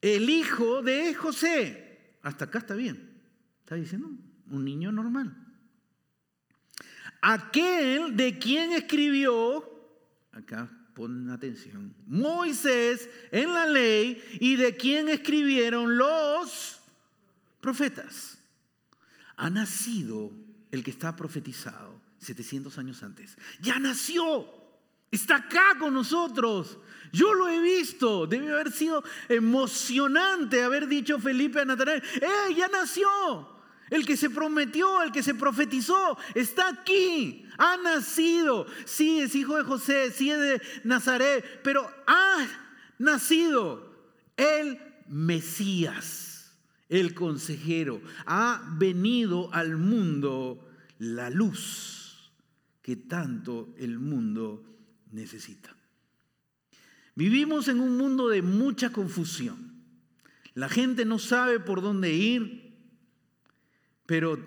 el 0.01 0.29
hijo 0.29 0.83
de 0.83 1.15
José 1.15 1.88
hasta 2.29 2.45
acá 2.45 2.59
está 2.59 2.75
bien. 2.75 3.11
Está 3.61 3.75
diciendo 3.75 4.11
un 4.51 4.65
niño 4.65 4.93
normal. 4.93 5.35
Aquel 7.21 8.17
de 8.17 8.39
quien 8.39 8.73
escribió, 8.73 9.65
acá 10.33 10.71
pon 10.95 11.31
atención, 11.31 11.95
Moisés 12.07 13.09
en 13.33 13.53
la 13.53 13.67
ley 13.67 14.23
y 14.41 14.57
de 14.57 14.77
quien 14.77 15.09
escribieron 15.09 15.97
los 15.97 16.81
profetas. 17.61 18.39
Ha 19.37 19.49
nacido 19.49 20.31
el 20.71 20.85
que 20.85 20.91
está 20.91 21.17
profetizado 21.17 22.01
700 22.19 22.77
años 22.79 23.03
antes. 23.03 23.39
Ya 23.61 23.79
nació. 23.79 24.58
Está 25.11 25.37
acá 25.37 25.77
con 25.79 25.95
nosotros. 25.95 26.79
Yo 27.13 27.35
lo 27.35 27.49
he 27.49 27.61
visto. 27.61 28.27
Debe 28.27 28.53
haber 28.53 28.73
sido 28.73 29.03
emocionante 29.29 30.63
haber 30.63 30.87
dicho 30.87 31.19
Felipe 31.19 31.61
a 31.61 31.65
Natanael, 31.65 32.03
¡eh, 32.21 32.55
ya 32.55 32.69
nació! 32.69 33.59
El 33.91 34.05
que 34.05 34.19
se 34.19 34.29
prometió, 34.29 35.03
el 35.03 35.13
que 35.13 35.23
se 35.23 35.35
profetizó, 35.35 36.19
está 36.35 36.69
aquí. 36.69 37.47
Ha 37.57 37.79
nacido. 37.79 38.67
Sí, 38.85 39.21
es 39.21 39.35
hijo 39.35 39.57
de 39.57 39.65
José, 39.65 40.11
sí 40.11 40.31
es 40.31 40.39
de 40.39 40.63
Nazaret, 40.85 41.61
pero 41.63 41.91
ha 42.07 42.47
nacido 42.99 43.91
el 44.37 44.79
Mesías, 45.09 46.53
el 46.91 47.15
consejero. 47.15 48.03
Ha 48.27 48.63
venido 48.77 49.53
al 49.55 49.79
mundo 49.79 50.69
la 50.99 51.31
luz 51.31 52.31
que 52.83 52.97
tanto 52.97 53.75
el 53.79 53.99
mundo 53.99 54.65
necesita. 55.13 55.75
Vivimos 57.15 57.69
en 57.69 57.81
un 57.81 57.97
mundo 57.97 58.29
de 58.29 58.43
mucha 58.43 58.93
confusión. 58.93 59.83
La 60.55 60.69
gente 60.69 61.05
no 61.05 61.19
sabe 61.19 61.61
por 61.61 61.83
dónde 61.83 62.13
ir, 62.13 62.77
pero 64.07 64.39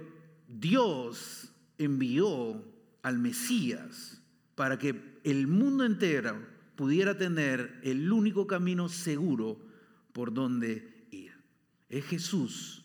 Dios 0.48 1.52
envió 1.78 2.64
al 3.02 3.18
Mesías 3.18 4.22
para 4.56 4.78
que 4.78 5.20
el 5.24 5.48
mundo 5.48 5.86
entero 5.86 6.46
pudiera 6.76 7.18
tener 7.18 7.80
el 7.84 8.12
único 8.12 8.48
camino 8.48 8.90
seguro 8.90 9.60
por 10.14 10.34
donde 10.34 11.08
ir. 11.12 11.34
Es 11.90 12.06
Jesús 12.06 12.84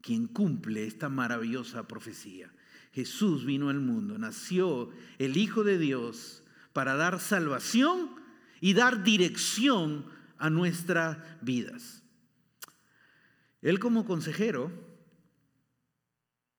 quien 0.00 0.26
cumple 0.26 0.86
esta 0.86 1.08
maravillosa 1.08 1.86
profecía. 1.86 2.50
Jesús 2.92 3.44
vino 3.44 3.68
al 3.68 3.80
mundo, 3.80 4.18
nació 4.18 4.90
el 5.18 5.36
Hijo 5.36 5.62
de 5.62 5.78
Dios 5.78 6.39
para 6.72 6.96
dar 6.96 7.20
salvación 7.20 8.14
y 8.60 8.74
dar 8.74 9.02
dirección 9.02 10.06
a 10.38 10.50
nuestras 10.50 11.18
vidas. 11.40 12.02
Él 13.62 13.78
como 13.78 14.06
consejero 14.06 14.72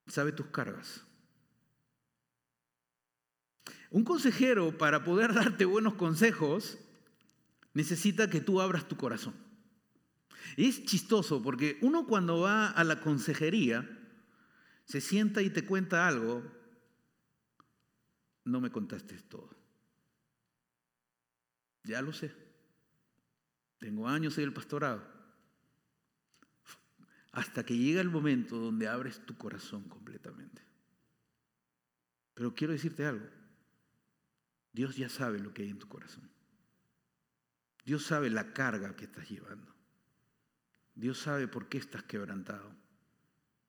sabe 0.07 0.31
tus 0.31 0.47
cargas. 0.47 1.03
Un 3.89 4.03
consejero 4.03 4.77
para 4.77 5.03
poder 5.03 5.33
darte 5.35 5.65
buenos 5.65 5.95
consejos 5.95 6.77
necesita 7.73 8.29
que 8.29 8.41
tú 8.41 8.61
abras 8.61 8.87
tu 8.87 8.97
corazón. 8.97 9.35
Es 10.57 10.83
chistoso 10.85 11.41
porque 11.41 11.77
uno 11.81 12.05
cuando 12.05 12.41
va 12.41 12.67
a 12.67 12.83
la 12.83 12.99
consejería 12.99 13.87
se 14.85 14.99
sienta 14.99 15.41
y 15.41 15.49
te 15.49 15.65
cuenta 15.65 16.07
algo, 16.07 16.43
no 18.43 18.59
me 18.59 18.71
contaste 18.71 19.15
todo. 19.21 19.60
Ya 21.83 22.01
lo 22.01 22.13
sé. 22.13 22.31
Tengo 23.79 24.07
años 24.07 24.37
en 24.37 24.45
el 24.45 24.53
pastorado. 24.53 25.03
Hasta 27.31 27.65
que 27.65 27.77
llega 27.77 28.01
el 28.01 28.09
momento 28.09 28.57
donde 28.57 28.87
abres 28.87 29.25
tu 29.25 29.37
corazón 29.37 29.83
completamente. 29.89 30.61
Pero 32.33 32.53
quiero 32.53 32.73
decirte 32.73 33.05
algo. 33.05 33.27
Dios 34.73 34.95
ya 34.95 35.09
sabe 35.09 35.39
lo 35.39 35.53
que 35.53 35.63
hay 35.63 35.69
en 35.69 35.79
tu 35.79 35.87
corazón. 35.87 36.29
Dios 37.83 38.03
sabe 38.03 38.29
la 38.29 38.53
carga 38.53 38.95
que 38.95 39.05
estás 39.05 39.29
llevando. 39.29 39.73
Dios 40.93 41.17
sabe 41.17 41.47
por 41.47 41.67
qué 41.67 41.77
estás 41.77 42.03
quebrantado. 42.03 42.75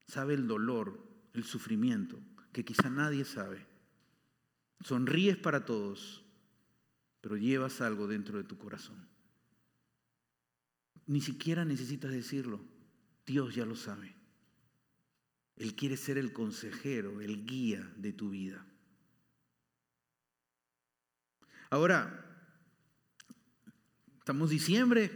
Sabe 0.07 0.35
el 0.35 0.47
dolor, 0.47 1.03
el 1.33 1.45
sufrimiento, 1.45 2.21
que 2.53 2.65
quizá 2.65 2.91
nadie 2.91 3.25
sabe. 3.25 3.67
Sonríes 4.81 5.37
para 5.37 5.65
todos, 5.65 6.25
pero 7.23 7.37
llevas 7.37 7.81
algo 7.81 8.07
dentro 8.07 8.37
de 8.37 8.45
tu 8.45 8.59
corazón. 8.59 9.09
Ni 11.07 11.21
siquiera 11.21 11.65
necesitas 11.65 12.11
decirlo. 12.11 12.61
Dios 13.25 13.55
ya 13.55 13.65
lo 13.65 13.77
sabe. 13.77 14.15
Él 15.57 15.75
quiere 15.75 15.97
ser 15.97 16.19
el 16.19 16.33
consejero, 16.33 17.21
el 17.21 17.47
guía 17.47 17.91
de 17.97 18.13
tu 18.13 18.31
vida. 18.31 18.67
Ahora, 21.71 22.27
estamos 24.19 24.51
diciembre, 24.51 25.11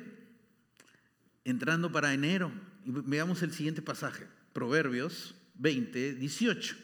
entrando 1.45 1.91
para 1.91 2.15
enero, 2.15 2.53
y 2.85 2.93
veamos 2.93 3.43
el 3.43 3.53
siguiente 3.53 3.83
pasaje, 3.83 4.29
Proverbios 4.53 5.35
20, 5.55 6.15
18. 6.15 6.77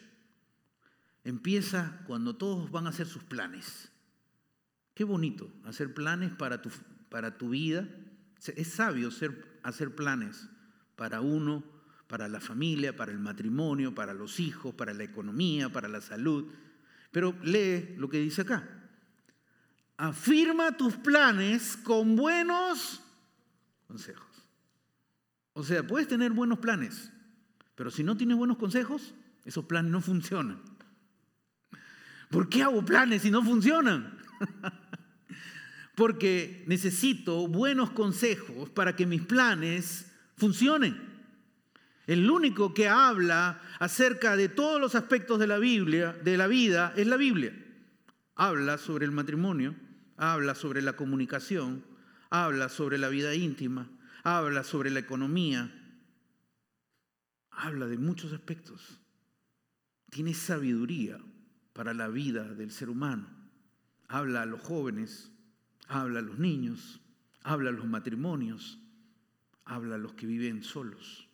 Empieza 1.25 2.03
cuando 2.09 2.35
todos 2.37 2.73
van 2.73 2.87
a 2.87 2.91
hacer 2.91 3.07
sus 3.07 3.23
planes. 3.23 3.92
Qué 5.03 5.07
bonito 5.07 5.51
hacer 5.65 5.93
planes 5.93 6.31
para 6.31 6.62
tu, 6.62 6.71
para 7.09 7.37
tu 7.37 7.49
vida. 7.49 7.88
Es 8.55 8.69
sabio 8.69 9.09
hacer 9.65 9.97
planes 9.97 10.49
para 10.95 11.21
uno, 11.21 11.65
para 12.07 12.29
la 12.29 12.38
familia, 12.38 12.95
para 12.95 13.11
el 13.11 13.19
matrimonio, 13.19 13.97
para 13.97 14.15
los 14.15 14.38
hijos, 14.38 14.77
para 14.77 14.95
la 14.95 15.03
economía, 15.03 15.73
para 15.73 15.88
la 15.88 16.01
salud. 16.01 16.53
Pero 17.11 17.37
lee 17.43 17.97
lo 17.99 18.09
que 18.09 18.21
dice 18.21 18.43
acá. 18.43 18.62
Afirma 19.97 20.77
tus 20.77 20.95
planes 20.95 21.77
con 21.79 22.15
buenos 22.15 23.03
consejos. 23.88 24.47
O 25.53 25.65
sea, 25.65 25.85
puedes 25.85 26.07
tener 26.07 26.31
buenos 26.31 26.61
planes, 26.61 27.11
pero 27.75 27.91
si 27.91 28.05
no 28.05 28.17
tienes 28.17 28.37
buenos 28.37 28.57
consejos, 28.57 29.15
esos 29.45 29.65
planes 29.65 29.91
no 29.91 30.01
funcionan. 30.01 30.62
¿Por 32.31 32.49
qué 32.49 32.62
hago 32.62 32.85
planes 32.85 33.23
si 33.23 33.33
no 33.33 33.43
funcionan? 33.43 34.23
Porque 35.95 36.65
necesito 36.67 37.47
buenos 37.49 37.91
consejos 37.91 38.71
para 38.71 38.97
que 38.97 39.07
mis 39.07 39.23
planes 39.23 40.11
funcionen. 40.37 41.13
El 42.07 42.31
único 42.31 42.75
que 42.75 42.89
habla 42.89 43.61
acerca 43.79 44.37
de 44.37 44.49
todos 44.49 44.81
los 44.81 44.95
aspectos 44.95 45.39
de 45.39 45.47
la 45.47 45.59
Biblia, 45.59 46.13
de 46.13 46.37
la 46.37 46.47
vida, 46.47 46.93
es 46.97 47.07
la 47.07 47.17
Biblia. 47.17 47.55
Habla 48.35 48.79
sobre 48.79 49.05
el 49.05 49.13
matrimonio, 49.13 49.75
habla 50.17 50.55
sobre 50.55 50.83
la 50.83 50.95
comunicación, 50.95 51.85
habla 52.31 52.69
sobre 52.69 52.99
la 52.99 53.09
vida 53.09 53.35
íntima, 53.35 53.91
habla 54.25 54.65
sobre 54.65 54.91
la 54.91 55.01
economía, 55.01 55.71
habla 57.51 57.87
de 57.87 57.99
muchos 57.99 58.33
aspectos. 58.33 59.01
Tiene 60.11 60.35
sabiduría 60.35 61.19
para 61.73 61.95
la 61.95 62.09
vida 62.09 62.45
del 62.55 62.71
ser 62.71 62.91
humano. 62.91 63.29
Habla 64.09 64.43
a 64.43 64.47
los 64.47 64.61
jóvenes, 64.61 65.32
habla 65.88 66.21
a 66.21 66.23
los 66.23 66.38
niños, 66.38 67.01
habla 67.42 67.71
a 67.71 67.73
los 67.73 67.87
matrimonios, 67.87 68.79
habla 69.64 69.97
a 69.97 69.99
los 69.99 70.14
que 70.14 70.27
viven 70.27 70.62
solos. 70.62 71.29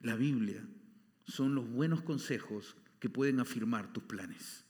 La 0.00 0.14
Biblia 0.14 0.64
son 1.26 1.54
los 1.54 1.68
buenos 1.68 2.02
consejos 2.02 2.76
que 3.00 3.10
pueden 3.10 3.40
afirmar 3.40 3.92
tus 3.92 4.04
planes. 4.04 4.64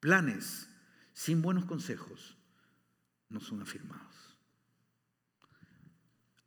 Planes 0.00 0.68
sin 1.12 1.42
buenos 1.42 1.64
consejos 1.64 2.36
no 3.28 3.40
son 3.40 3.62
afirmados. 3.62 4.38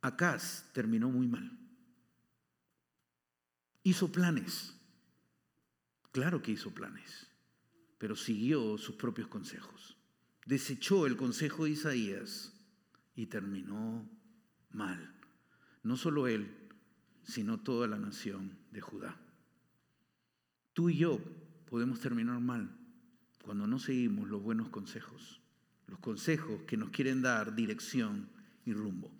Acaz 0.00 0.64
terminó 0.72 1.10
muy 1.10 1.26
mal. 1.26 1.58
Hizo 3.82 4.10
planes. 4.10 4.74
Claro 6.12 6.40
que 6.40 6.52
hizo 6.52 6.72
planes, 6.72 7.28
pero 7.98 8.16
siguió 8.16 8.78
sus 8.78 8.96
propios 8.96 9.28
consejos. 9.28 9.97
Desechó 10.48 11.04
el 11.04 11.18
consejo 11.18 11.64
de 11.64 11.72
Isaías 11.72 12.54
y 13.14 13.26
terminó 13.26 14.08
mal. 14.70 15.12
No 15.82 15.98
solo 15.98 16.26
él, 16.26 16.48
sino 17.22 17.60
toda 17.60 17.86
la 17.86 17.98
nación 17.98 18.56
de 18.70 18.80
Judá. 18.80 19.14
Tú 20.72 20.88
y 20.88 20.96
yo 20.96 21.20
podemos 21.68 22.00
terminar 22.00 22.40
mal 22.40 22.74
cuando 23.42 23.66
no 23.66 23.78
seguimos 23.78 24.26
los 24.30 24.42
buenos 24.42 24.70
consejos, 24.70 25.42
los 25.86 25.98
consejos 25.98 26.62
que 26.62 26.78
nos 26.78 26.88
quieren 26.88 27.20
dar 27.20 27.54
dirección 27.54 28.30
y 28.64 28.72
rumbo. 28.72 29.12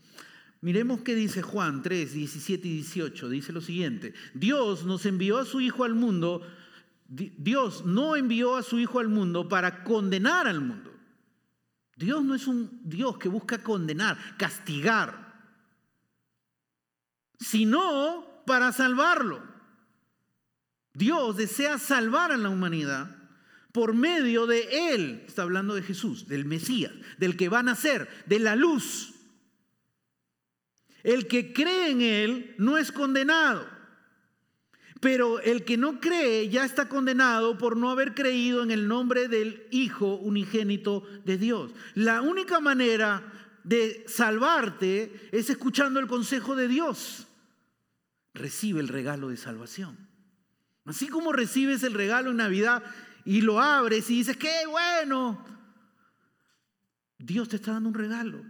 Miremos 0.62 1.02
qué 1.02 1.14
dice 1.14 1.42
Juan 1.42 1.82
3, 1.82 2.10
17 2.10 2.66
y 2.66 2.72
18. 2.76 3.28
Dice 3.28 3.52
lo 3.52 3.60
siguiente, 3.60 4.14
Dios 4.32 4.86
nos 4.86 5.04
envió 5.04 5.36
a 5.36 5.44
su 5.44 5.60
Hijo 5.60 5.84
al 5.84 5.94
mundo, 5.94 6.40
Dios 7.06 7.84
no 7.84 8.16
envió 8.16 8.56
a 8.56 8.62
su 8.62 8.78
Hijo 8.78 8.98
al 8.98 9.08
mundo 9.08 9.46
para 9.46 9.84
condenar 9.84 10.46
al 10.46 10.62
mundo. 10.62 10.87
Dios 11.98 12.24
no 12.24 12.34
es 12.34 12.46
un 12.46 12.80
Dios 12.84 13.18
que 13.18 13.28
busca 13.28 13.62
condenar, 13.62 14.16
castigar 14.38 15.28
sino 17.40 18.42
para 18.46 18.72
salvarlo. 18.72 19.42
Dios 20.94 21.36
desea 21.36 21.78
salvar 21.78 22.32
a 22.32 22.36
la 22.36 22.48
humanidad, 22.48 23.16
por 23.72 23.94
medio 23.94 24.46
de 24.46 24.94
Él. 24.94 25.24
Está 25.26 25.42
hablando 25.42 25.74
de 25.74 25.82
Jesús, 25.82 26.26
del 26.26 26.44
Mesías, 26.44 26.92
del 27.18 27.36
que 27.36 27.48
va 27.48 27.60
a 27.60 27.62
nacer, 27.62 28.08
de 28.26 28.38
la 28.40 28.56
luz. 28.56 29.14
El 31.04 31.28
que 31.28 31.52
cree 31.52 31.90
en 31.90 32.02
Él 32.02 32.54
no 32.58 32.76
es 32.78 32.90
condenado. 32.90 33.77
Pero 35.00 35.40
el 35.40 35.64
que 35.64 35.76
no 35.76 36.00
cree 36.00 36.48
ya 36.48 36.64
está 36.64 36.88
condenado 36.88 37.56
por 37.56 37.76
no 37.76 37.90
haber 37.90 38.14
creído 38.14 38.62
en 38.62 38.70
el 38.70 38.88
nombre 38.88 39.28
del 39.28 39.66
Hijo 39.70 40.16
unigénito 40.16 41.04
de 41.24 41.38
Dios. 41.38 41.72
La 41.94 42.20
única 42.20 42.58
manera 42.58 43.22
de 43.62 44.04
salvarte 44.08 45.28
es 45.30 45.50
escuchando 45.50 46.00
el 46.00 46.08
consejo 46.08 46.56
de 46.56 46.66
Dios. 46.66 47.28
Recibe 48.34 48.80
el 48.80 48.88
regalo 48.88 49.28
de 49.28 49.36
salvación. 49.36 50.08
Así 50.84 51.08
como 51.08 51.32
recibes 51.32 51.82
el 51.82 51.94
regalo 51.94 52.30
en 52.30 52.38
Navidad 52.38 52.82
y 53.24 53.42
lo 53.42 53.60
abres 53.60 54.10
y 54.10 54.16
dices, 54.16 54.36
qué 54.36 54.66
bueno. 54.68 55.44
Dios 57.18 57.48
te 57.48 57.56
está 57.56 57.72
dando 57.72 57.90
un 57.90 57.94
regalo 57.94 58.42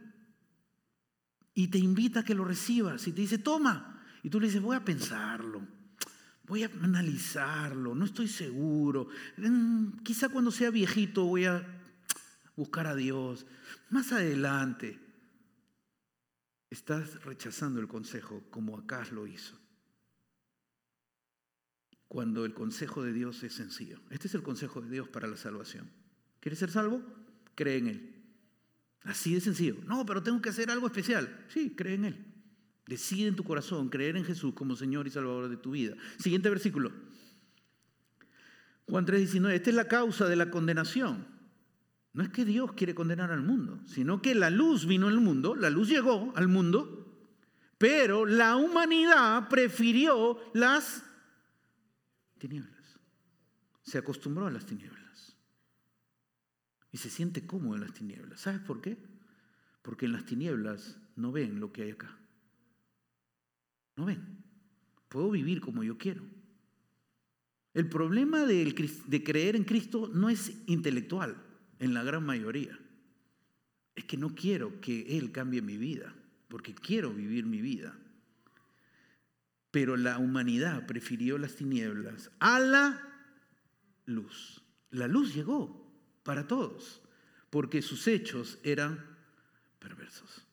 y 1.52 1.68
te 1.68 1.78
invita 1.78 2.20
a 2.20 2.24
que 2.24 2.34
lo 2.34 2.44
recibas 2.44 3.06
y 3.06 3.12
te 3.12 3.20
dice, 3.20 3.38
toma. 3.38 4.02
Y 4.22 4.30
tú 4.30 4.40
le 4.40 4.46
dices, 4.46 4.62
voy 4.62 4.76
a 4.76 4.84
pensarlo 4.84 5.77
voy 6.48 6.64
a 6.64 6.70
analizarlo, 6.82 7.94
no 7.94 8.04
estoy 8.04 8.28
seguro. 8.28 9.08
Mm, 9.36 9.98
quizá 10.02 10.28
cuando 10.28 10.50
sea 10.50 10.70
viejito 10.70 11.24
voy 11.24 11.44
a 11.44 11.66
buscar 12.56 12.86
a 12.86 12.94
Dios. 12.94 13.46
Más 13.90 14.12
adelante, 14.12 14.98
estás 16.70 17.22
rechazando 17.24 17.80
el 17.80 17.88
consejo 17.88 18.42
como 18.50 18.76
Acaz 18.76 19.12
lo 19.12 19.26
hizo. 19.26 19.58
Cuando 22.08 22.46
el 22.46 22.54
consejo 22.54 23.02
de 23.02 23.12
Dios 23.12 23.42
es 23.42 23.52
sencillo. 23.52 24.00
Este 24.10 24.28
es 24.28 24.34
el 24.34 24.42
consejo 24.42 24.80
de 24.80 24.90
Dios 24.90 25.08
para 25.08 25.28
la 25.28 25.36
salvación. 25.36 25.90
¿Quieres 26.40 26.58
ser 26.58 26.70
salvo? 26.70 27.02
Cree 27.54 27.76
en 27.76 27.88
Él. 27.88 28.14
Así 29.02 29.34
de 29.34 29.40
sencillo. 29.40 29.76
No, 29.86 30.06
pero 30.06 30.22
tengo 30.22 30.40
que 30.40 30.48
hacer 30.48 30.70
algo 30.70 30.86
especial. 30.86 31.44
Sí, 31.48 31.74
cree 31.76 31.94
en 31.94 32.04
Él. 32.06 32.37
Decide 32.88 33.28
en 33.28 33.36
tu 33.36 33.44
corazón 33.44 33.90
creer 33.90 34.16
en 34.16 34.24
Jesús 34.24 34.54
como 34.54 34.74
Señor 34.74 35.06
y 35.06 35.10
Salvador 35.10 35.50
de 35.50 35.58
tu 35.58 35.72
vida. 35.72 35.94
Siguiente 36.18 36.48
versículo. 36.48 36.90
Juan 38.86 39.04
3:19. 39.04 39.54
Esta 39.54 39.68
es 39.68 39.76
la 39.76 39.88
causa 39.88 40.26
de 40.26 40.36
la 40.36 40.50
condenación. 40.50 41.26
No 42.14 42.22
es 42.22 42.30
que 42.30 42.46
Dios 42.46 42.72
quiere 42.72 42.94
condenar 42.94 43.30
al 43.30 43.42
mundo, 43.42 43.78
sino 43.84 44.22
que 44.22 44.34
la 44.34 44.48
luz 44.48 44.86
vino 44.86 45.06
al 45.08 45.20
mundo, 45.20 45.54
la 45.54 45.68
luz 45.68 45.90
llegó 45.90 46.32
al 46.34 46.48
mundo, 46.48 47.14
pero 47.76 48.24
la 48.24 48.56
humanidad 48.56 49.50
prefirió 49.50 50.38
las 50.54 51.04
tinieblas. 52.38 52.98
Se 53.82 53.98
acostumbró 53.98 54.46
a 54.46 54.50
las 54.50 54.64
tinieblas. 54.64 55.36
Y 56.90 56.96
se 56.96 57.10
siente 57.10 57.46
cómodo 57.46 57.74
en 57.74 57.82
las 57.82 57.92
tinieblas. 57.92 58.40
¿Sabes 58.40 58.60
por 58.60 58.80
qué? 58.80 58.96
Porque 59.82 60.06
en 60.06 60.12
las 60.12 60.24
tinieblas 60.24 60.98
no 61.16 61.32
ven 61.32 61.60
lo 61.60 61.70
que 61.70 61.82
hay 61.82 61.90
acá. 61.90 62.17
¿No 63.98 64.04
ven? 64.04 64.44
Puedo 65.08 65.28
vivir 65.32 65.60
como 65.60 65.82
yo 65.82 65.98
quiero. 65.98 66.22
El 67.74 67.88
problema 67.88 68.46
de, 68.46 68.72
creer 69.24 69.56
en 69.56 69.64
Cristo 69.64 70.08
no 70.14 70.30
es 70.30 70.52
intelectual, 70.66 71.36
en 71.80 71.94
la 71.94 72.04
gran 72.04 72.24
mayoría. 72.24 72.78
Es 73.96 74.04
que 74.04 74.16
no 74.16 74.36
quiero 74.36 74.80
que 74.80 75.18
Él 75.18 75.32
cambie 75.32 75.62
mi 75.62 75.76
vida, 75.76 76.14
porque 76.46 76.74
quiero 76.74 77.12
vivir 77.12 77.44
mi 77.44 77.60
vida. 77.60 77.98
Pero 79.72 79.96
la 79.96 80.18
humanidad 80.18 80.86
prefirió 80.86 81.36
las 81.36 81.56
tinieblas 81.56 82.30
a 82.38 82.60
la 82.60 83.02
luz. 84.06 84.62
La 84.90 85.08
luz 85.08 85.34
llegó 85.34 85.92
para 86.22 86.46
todos, 86.46 87.02
porque 87.50 87.82
sus 87.82 88.06
hechos 88.06 88.60
eran 88.62 89.04
perversos. 89.80 90.46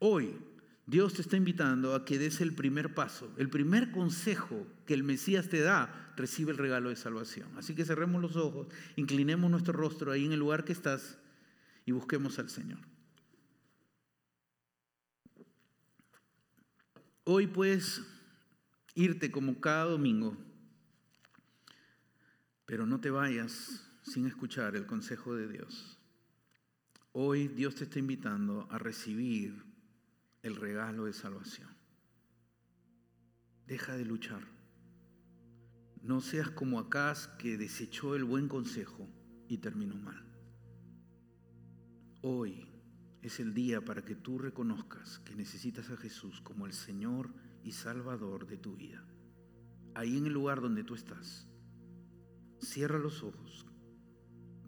Hoy 0.00 0.49
Dios 0.90 1.14
te 1.14 1.22
está 1.22 1.36
invitando 1.36 1.94
a 1.94 2.04
que 2.04 2.18
des 2.18 2.40
el 2.40 2.52
primer 2.52 2.94
paso, 2.94 3.32
el 3.36 3.48
primer 3.48 3.92
consejo 3.92 4.66
que 4.86 4.94
el 4.94 5.04
Mesías 5.04 5.48
te 5.48 5.60
da, 5.60 6.12
recibe 6.16 6.50
el 6.50 6.58
regalo 6.58 6.88
de 6.88 6.96
salvación. 6.96 7.48
Así 7.56 7.76
que 7.76 7.84
cerremos 7.84 8.20
los 8.20 8.34
ojos, 8.34 8.66
inclinemos 8.96 9.48
nuestro 9.48 9.72
rostro 9.72 10.10
ahí 10.10 10.26
en 10.26 10.32
el 10.32 10.40
lugar 10.40 10.64
que 10.64 10.72
estás 10.72 11.16
y 11.86 11.92
busquemos 11.92 12.40
al 12.40 12.50
Señor. 12.50 12.80
Hoy 17.22 17.46
puedes 17.46 18.02
irte 18.96 19.30
como 19.30 19.60
cada 19.60 19.84
domingo, 19.84 20.36
pero 22.66 22.84
no 22.84 22.98
te 22.98 23.10
vayas 23.10 23.88
sin 24.02 24.26
escuchar 24.26 24.74
el 24.74 24.86
consejo 24.86 25.36
de 25.36 25.46
Dios. 25.46 26.00
Hoy 27.12 27.46
Dios 27.46 27.76
te 27.76 27.84
está 27.84 28.00
invitando 28.00 28.66
a 28.72 28.78
recibir 28.78 29.69
el 30.42 30.56
regalo 30.56 31.04
de 31.04 31.12
salvación. 31.12 31.68
Deja 33.66 33.96
de 33.96 34.04
luchar. 34.04 34.42
No 36.02 36.20
seas 36.20 36.50
como 36.50 36.78
Acaz 36.78 37.28
que 37.38 37.58
desechó 37.58 38.16
el 38.16 38.24
buen 38.24 38.48
consejo 38.48 39.06
y 39.48 39.58
terminó 39.58 39.96
mal. 39.96 40.24
Hoy 42.22 42.66
es 43.22 43.38
el 43.38 43.52
día 43.52 43.84
para 43.84 44.02
que 44.02 44.14
tú 44.14 44.38
reconozcas 44.38 45.18
que 45.20 45.34
necesitas 45.34 45.90
a 45.90 45.96
Jesús 45.96 46.40
como 46.40 46.66
el 46.66 46.72
Señor 46.72 47.30
y 47.62 47.72
Salvador 47.72 48.46
de 48.46 48.56
tu 48.56 48.76
vida. 48.76 49.04
Ahí 49.94 50.16
en 50.16 50.26
el 50.26 50.32
lugar 50.32 50.62
donde 50.62 50.84
tú 50.84 50.94
estás, 50.94 51.46
cierra 52.60 52.98
los 52.98 53.22
ojos. 53.22 53.66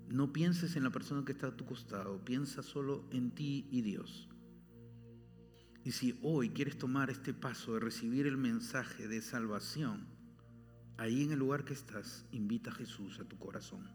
No 0.09 0.35
pienses 0.35 0.77
en 0.77 0.85
la 0.85 0.91
persona 0.91 1.25
que 1.25 1.33
está 1.33 1.47
a 1.47 1.57
tu 1.57 1.64
costado, 1.64 2.23
piensa 2.23 2.62
solo 2.62 3.07
en 3.11 3.31
ti 3.31 3.66
y 3.70 3.81
Dios. 3.81 4.29
Y 5.85 5.93
si 5.93 6.18
hoy 6.22 6.51
quieres 6.51 6.78
tomar 6.78 7.11
este 7.11 7.35
paso 7.35 7.74
de 7.74 7.80
recibir 7.80 8.26
el 8.26 8.37
mensaje 8.37 9.09
de 9.09 9.20
salvación, 9.20 10.07
ahí 10.97 11.24
en 11.24 11.33
el 11.33 11.39
lugar 11.41 11.64
que 11.64 11.72
estás, 11.72 12.24
invita 12.30 12.70
a 12.70 12.74
Jesús 12.74 13.18
a 13.18 13.24
tu 13.24 13.37
corazón. 13.37 13.91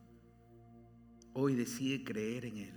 Hoy 1.33 1.55
decide 1.55 2.03
creer 2.03 2.45
en 2.45 2.57
Él. 2.57 2.73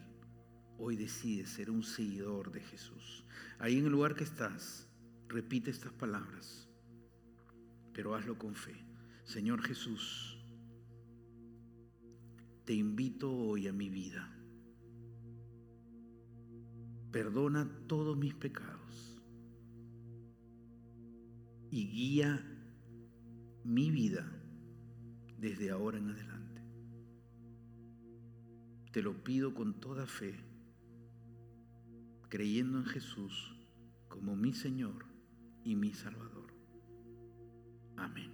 Hoy 0.79 0.97
decide 0.97 1.47
ser 1.47 1.71
un 1.71 1.83
seguidor 1.83 2.53
de 2.53 2.61
Jesús. 2.61 3.25
Ahí 3.59 3.79
en 3.79 3.87
el 3.87 3.93
lugar 3.93 4.15
que 4.15 4.25
estás, 4.25 4.89
repite 5.29 5.71
estas 5.71 5.93
palabras, 5.93 6.69
pero 7.93 8.15
hazlo 8.15 8.39
con 8.39 8.55
fe. 8.55 8.77
Señor 9.25 9.63
Jesús, 9.63 10.39
te 12.65 12.75
invito 12.75 13.31
hoy 13.31 13.67
a 13.67 13.73
mi 13.73 13.91
vida. 13.91 14.40
Perdona 17.11 17.69
todos 17.87 18.17
mis 18.17 18.35
pecados 18.35 19.21
y 21.71 21.87
guía 21.89 22.45
mi 23.65 23.91
vida 23.91 24.31
desde 25.39 25.71
ahora 25.71 25.99
en 25.99 26.11
adelante. 26.11 26.63
Te 28.93 29.03
lo 29.03 29.23
pido 29.25 29.55
con 29.55 29.81
toda 29.81 30.07
fe, 30.07 30.35
creyendo 32.29 32.79
en 32.79 32.87
Jesús 32.87 33.57
como 34.09 34.37
mi 34.37 34.53
Señor 34.53 35.07
y 35.65 35.77
mi 35.77 35.93
Salvador. 35.93 36.53
Amén. 37.97 38.33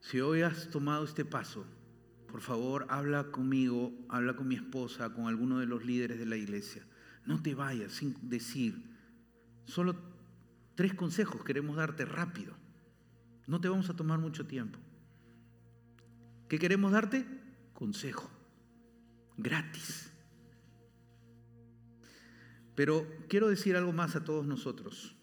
Si 0.00 0.20
hoy 0.20 0.42
has 0.42 0.70
tomado 0.70 1.04
este 1.04 1.24
paso, 1.24 1.64
por 2.34 2.40
favor, 2.40 2.84
habla 2.88 3.30
conmigo, 3.30 3.92
habla 4.08 4.34
con 4.34 4.48
mi 4.48 4.56
esposa, 4.56 5.14
con 5.14 5.28
alguno 5.28 5.60
de 5.60 5.66
los 5.66 5.84
líderes 5.84 6.18
de 6.18 6.26
la 6.26 6.34
iglesia. 6.36 6.82
No 7.24 7.40
te 7.40 7.54
vayas 7.54 7.92
sin 7.92 8.16
decir, 8.28 8.82
solo 9.66 9.94
Tres 10.74 10.94
consejos 10.94 11.44
queremos 11.44 11.76
darte 11.76 12.04
rápido. 12.04 12.52
No 13.46 13.60
te 13.60 13.68
vamos 13.68 13.88
a 13.88 13.94
tomar 13.94 14.18
mucho 14.18 14.48
tiempo. 14.48 14.80
¿Qué 16.48 16.58
queremos 16.58 16.90
darte? 16.90 17.24
Consejo. 17.72 18.28
Gratis. 19.36 20.10
Pero 22.74 23.06
quiero 23.28 23.46
decir 23.48 23.76
algo 23.76 23.92
más 23.92 24.16
a 24.16 24.24
todos 24.24 24.44
nosotros. 24.44 25.13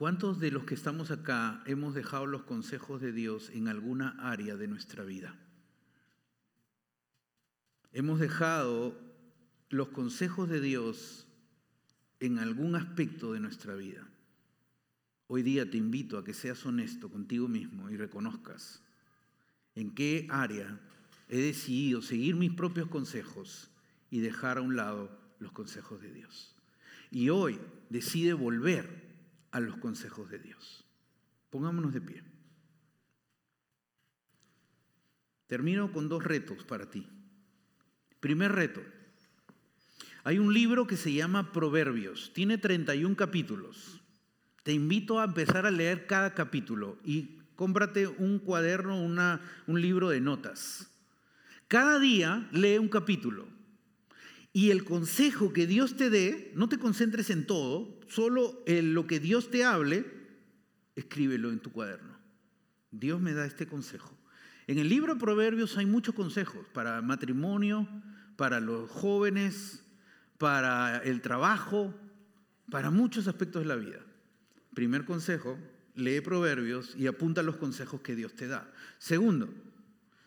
¿Cuántos 0.00 0.40
de 0.40 0.50
los 0.50 0.64
que 0.64 0.72
estamos 0.72 1.10
acá 1.10 1.62
hemos 1.66 1.94
dejado 1.94 2.24
los 2.24 2.44
consejos 2.44 3.02
de 3.02 3.12
Dios 3.12 3.50
en 3.50 3.68
alguna 3.68 4.16
área 4.18 4.56
de 4.56 4.66
nuestra 4.66 5.04
vida? 5.04 5.36
Hemos 7.92 8.18
dejado 8.18 8.98
los 9.68 9.88
consejos 9.88 10.48
de 10.48 10.62
Dios 10.62 11.26
en 12.18 12.38
algún 12.38 12.76
aspecto 12.76 13.34
de 13.34 13.40
nuestra 13.40 13.74
vida. 13.74 14.08
Hoy 15.26 15.42
día 15.42 15.70
te 15.70 15.76
invito 15.76 16.16
a 16.16 16.24
que 16.24 16.32
seas 16.32 16.64
honesto 16.64 17.10
contigo 17.10 17.46
mismo 17.46 17.90
y 17.90 17.98
reconozcas 17.98 18.82
en 19.74 19.90
qué 19.90 20.26
área 20.30 20.80
he 21.28 21.36
decidido 21.36 22.00
seguir 22.00 22.36
mis 22.36 22.54
propios 22.54 22.88
consejos 22.88 23.68
y 24.10 24.20
dejar 24.20 24.56
a 24.56 24.62
un 24.62 24.76
lado 24.76 25.10
los 25.40 25.52
consejos 25.52 26.00
de 26.00 26.10
Dios. 26.10 26.56
Y 27.10 27.28
hoy 27.28 27.60
decide 27.90 28.32
volver 28.32 28.99
a 29.50 29.60
los 29.60 29.76
consejos 29.76 30.30
de 30.30 30.38
Dios. 30.38 30.84
Pongámonos 31.50 31.92
de 31.92 32.00
pie. 32.00 32.22
Termino 35.46 35.92
con 35.92 36.08
dos 36.08 36.22
retos 36.22 36.64
para 36.64 36.90
ti. 36.90 37.08
Primer 38.20 38.52
reto. 38.52 38.82
Hay 40.22 40.38
un 40.38 40.54
libro 40.54 40.86
que 40.86 40.96
se 40.96 41.12
llama 41.12 41.52
Proverbios. 41.52 42.32
Tiene 42.34 42.58
31 42.58 43.16
capítulos. 43.16 44.00
Te 44.62 44.72
invito 44.72 45.18
a 45.18 45.24
empezar 45.24 45.66
a 45.66 45.70
leer 45.70 46.06
cada 46.06 46.34
capítulo 46.34 46.98
y 47.04 47.38
cómprate 47.56 48.06
un 48.06 48.38
cuaderno, 48.38 49.02
una, 49.02 49.40
un 49.66 49.80
libro 49.80 50.10
de 50.10 50.20
notas. 50.20 50.90
Cada 51.66 51.98
día 51.98 52.48
lee 52.52 52.78
un 52.78 52.88
capítulo. 52.88 53.48
Y 54.52 54.70
el 54.70 54.84
consejo 54.84 55.52
que 55.52 55.66
Dios 55.66 55.96
te 55.96 56.10
dé, 56.10 56.52
no 56.56 56.68
te 56.68 56.78
concentres 56.78 57.30
en 57.30 57.46
todo, 57.46 58.00
solo 58.08 58.62
en 58.66 58.94
lo 58.94 59.06
que 59.06 59.20
Dios 59.20 59.50
te 59.50 59.64
hable, 59.64 60.04
escríbelo 60.96 61.50
en 61.50 61.60
tu 61.60 61.70
cuaderno. 61.70 62.18
Dios 62.90 63.20
me 63.20 63.32
da 63.32 63.46
este 63.46 63.66
consejo. 63.66 64.16
En 64.66 64.78
el 64.78 64.88
libro 64.88 65.14
de 65.14 65.20
Proverbios 65.20 65.78
hay 65.78 65.86
muchos 65.86 66.14
consejos 66.14 66.66
para 66.72 67.00
matrimonio, 67.02 67.88
para 68.36 68.60
los 68.60 68.90
jóvenes, 68.90 69.84
para 70.38 70.98
el 70.98 71.20
trabajo, 71.20 71.94
para 72.70 72.90
muchos 72.90 73.28
aspectos 73.28 73.62
de 73.62 73.68
la 73.68 73.76
vida. 73.76 74.00
Primer 74.74 75.04
consejo, 75.04 75.58
lee 75.94 76.20
Proverbios 76.20 76.94
y 76.96 77.06
apunta 77.06 77.42
los 77.42 77.56
consejos 77.56 78.00
que 78.00 78.16
Dios 78.16 78.34
te 78.34 78.46
da. 78.46 78.72
Segundo, 78.98 79.52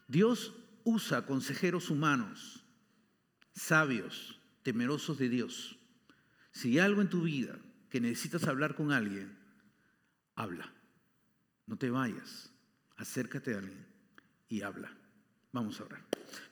Dios 0.07 0.53
usa 0.83 1.25
consejeros 1.25 1.89
humanos, 1.89 2.62
sabios, 3.55 4.39
temerosos 4.63 5.17
de 5.17 5.29
Dios. 5.29 5.77
Si 6.51 6.69
hay 6.69 6.79
algo 6.79 7.01
en 7.01 7.09
tu 7.09 7.23
vida 7.23 7.57
que 7.89 8.01
necesitas 8.01 8.45
hablar 8.45 8.75
con 8.75 8.91
alguien, 8.91 9.37
habla. 10.35 10.71
No 11.65 11.77
te 11.77 11.89
vayas. 11.89 12.51
Acércate 12.97 13.55
a 13.55 13.59
alguien 13.59 13.85
y 14.49 14.61
habla. 14.61 14.91
Vamos 15.51 15.79
a 15.79 15.85
orar. 15.85 16.03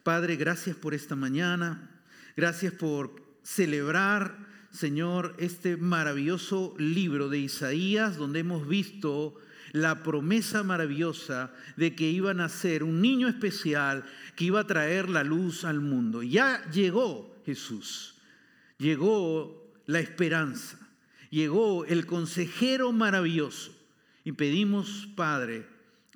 Padre, 0.04 0.36
gracias 0.36 0.76
por 0.76 0.94
esta 0.94 1.16
mañana. 1.16 2.04
Gracias 2.36 2.74
por 2.74 3.40
celebrar, 3.44 4.48
Señor, 4.72 5.36
este 5.40 5.78
maravilloso 5.78 6.76
libro 6.78 7.30
de 7.30 7.40
Isaías, 7.40 8.18
donde 8.18 8.40
hemos 8.40 8.68
visto 8.68 9.36
la 9.72 10.04
promesa 10.04 10.64
maravillosa 10.64 11.54
de 11.78 11.96
que 11.96 12.10
iba 12.10 12.32
a 12.32 12.36
nacer 12.36 12.84
un 12.84 13.02
niño 13.02 13.28
especial 13.28 14.04
que 14.36 14.46
iba 14.46 14.62
a 14.62 14.68
traer 14.68 15.10
la 15.10 15.24
luz 15.24 15.64
al 15.64 15.80
mundo. 15.80 16.24
Ya 16.24 16.64
llegó 16.72 17.42
Jesús, 17.46 18.16
llegó 18.78 19.72
la 19.86 20.00
esperanza, 20.00 20.78
llegó 21.30 21.86
el 21.86 22.06
consejero 22.06 22.92
maravilloso. 22.92 23.78
Y 24.24 24.34
pedimos, 24.34 25.08
Padre, 25.16 25.66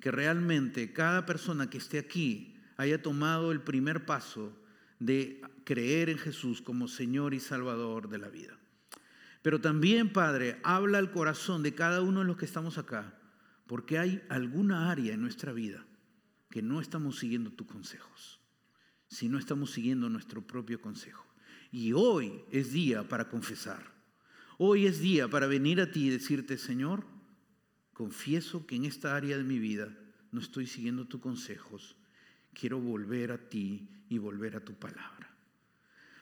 que 0.00 0.10
realmente 0.10 0.92
cada 0.92 1.26
persona 1.26 1.68
que 1.68 1.78
esté 1.78 1.98
aquí 1.98 2.54
haya 2.76 3.02
tomado 3.02 3.52
el 3.52 3.60
primer 3.60 4.04
paso 4.04 4.52
de 5.00 5.40
creer 5.64 6.10
en 6.10 6.18
Jesús 6.18 6.62
como 6.62 6.88
Señor 6.88 7.34
y 7.34 7.40
Salvador 7.40 8.08
de 8.08 8.18
la 8.18 8.28
vida. 8.28 8.56
Pero 9.42 9.60
también, 9.60 10.12
Padre, 10.12 10.58
habla 10.62 10.98
al 10.98 11.10
corazón 11.10 11.62
de 11.62 11.74
cada 11.74 12.02
uno 12.02 12.20
de 12.20 12.26
los 12.26 12.36
que 12.36 12.44
estamos 12.44 12.78
acá, 12.78 13.14
porque 13.66 13.98
hay 13.98 14.22
alguna 14.28 14.90
área 14.90 15.14
en 15.14 15.20
nuestra 15.20 15.52
vida 15.52 15.84
que 16.50 16.62
no 16.62 16.80
estamos 16.80 17.18
siguiendo 17.18 17.50
tus 17.52 17.66
consejos, 17.66 18.40
si 19.08 19.28
no 19.28 19.38
estamos 19.38 19.72
siguiendo 19.72 20.08
nuestro 20.08 20.46
propio 20.46 20.80
consejo. 20.80 21.26
Y 21.72 21.92
hoy 21.92 22.32
es 22.50 22.72
día 22.72 23.08
para 23.08 23.28
confesar. 23.28 23.92
Hoy 24.58 24.86
es 24.86 25.00
día 25.00 25.28
para 25.28 25.46
venir 25.46 25.80
a 25.80 25.90
ti 25.90 26.06
y 26.06 26.10
decirte, 26.10 26.56
Señor, 26.56 27.04
confieso 27.92 28.66
que 28.66 28.76
en 28.76 28.84
esta 28.84 29.16
área 29.16 29.36
de 29.36 29.44
mi 29.44 29.58
vida 29.58 29.94
no 30.32 30.40
estoy 30.40 30.66
siguiendo 30.66 31.06
tus 31.06 31.20
consejos. 31.20 31.96
Quiero 32.54 32.80
volver 32.80 33.32
a 33.32 33.48
ti 33.48 33.88
y 34.08 34.18
volver 34.18 34.56
a 34.56 34.64
tu 34.64 34.74
palabra. 34.74 35.36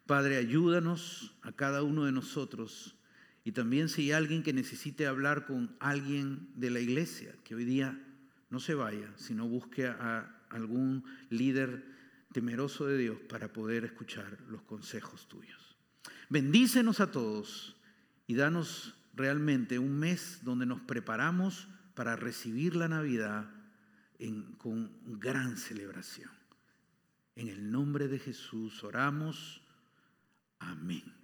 Padre, 0.07 0.37
ayúdanos 0.37 1.35
a 1.43 1.53
cada 1.53 1.83
uno 1.83 2.05
de 2.05 2.13
nosotros 2.13 2.97
y 3.45 3.53
también 3.53 3.91
si 3.91 4.03
hay 4.03 4.13
alguien 4.13 4.43
que 4.43 4.55
necesite 4.55 5.07
hablar 5.07 5.45
con 5.45 5.77
alguien 5.79 6.49
de 6.55 6.71
la 6.71 6.81
iglesia, 6.81 7.35
que 7.45 7.55
hoy 7.55 7.67
día 7.67 8.01
no 8.49 8.59
se 8.59 8.75
vaya, 8.75 9.13
sino 9.17 9.47
busque 9.47 9.87
a 9.87 10.35
algún 10.49 11.05
líder 11.29 11.85
temeroso 12.33 12.87
de 12.87 12.97
Dios 12.97 13.19
para 13.29 13.53
poder 13.53 13.85
escuchar 13.85 14.39
los 14.49 14.63
consejos 14.63 15.29
tuyos. 15.29 15.77
Bendícenos 16.31 17.01
a 17.01 17.11
todos 17.11 17.77
y 18.27 18.35
danos 18.35 18.95
realmente 19.15 19.79
un 19.79 19.99
mes 19.99 20.41
donde 20.43 20.65
nos 20.65 20.81
preparamos 20.81 21.69
para 21.95 22.17
recibir 22.17 22.75
la 22.75 22.89
Navidad 22.89 23.51
con 24.57 24.91
gran 25.21 25.59
celebración. 25.59 26.31
En 27.37 27.49
el 27.49 27.71
nombre 27.71 28.09
de 28.09 28.19
Jesús 28.19 28.83
oramos. 28.85 29.61
Amén. 30.61 31.24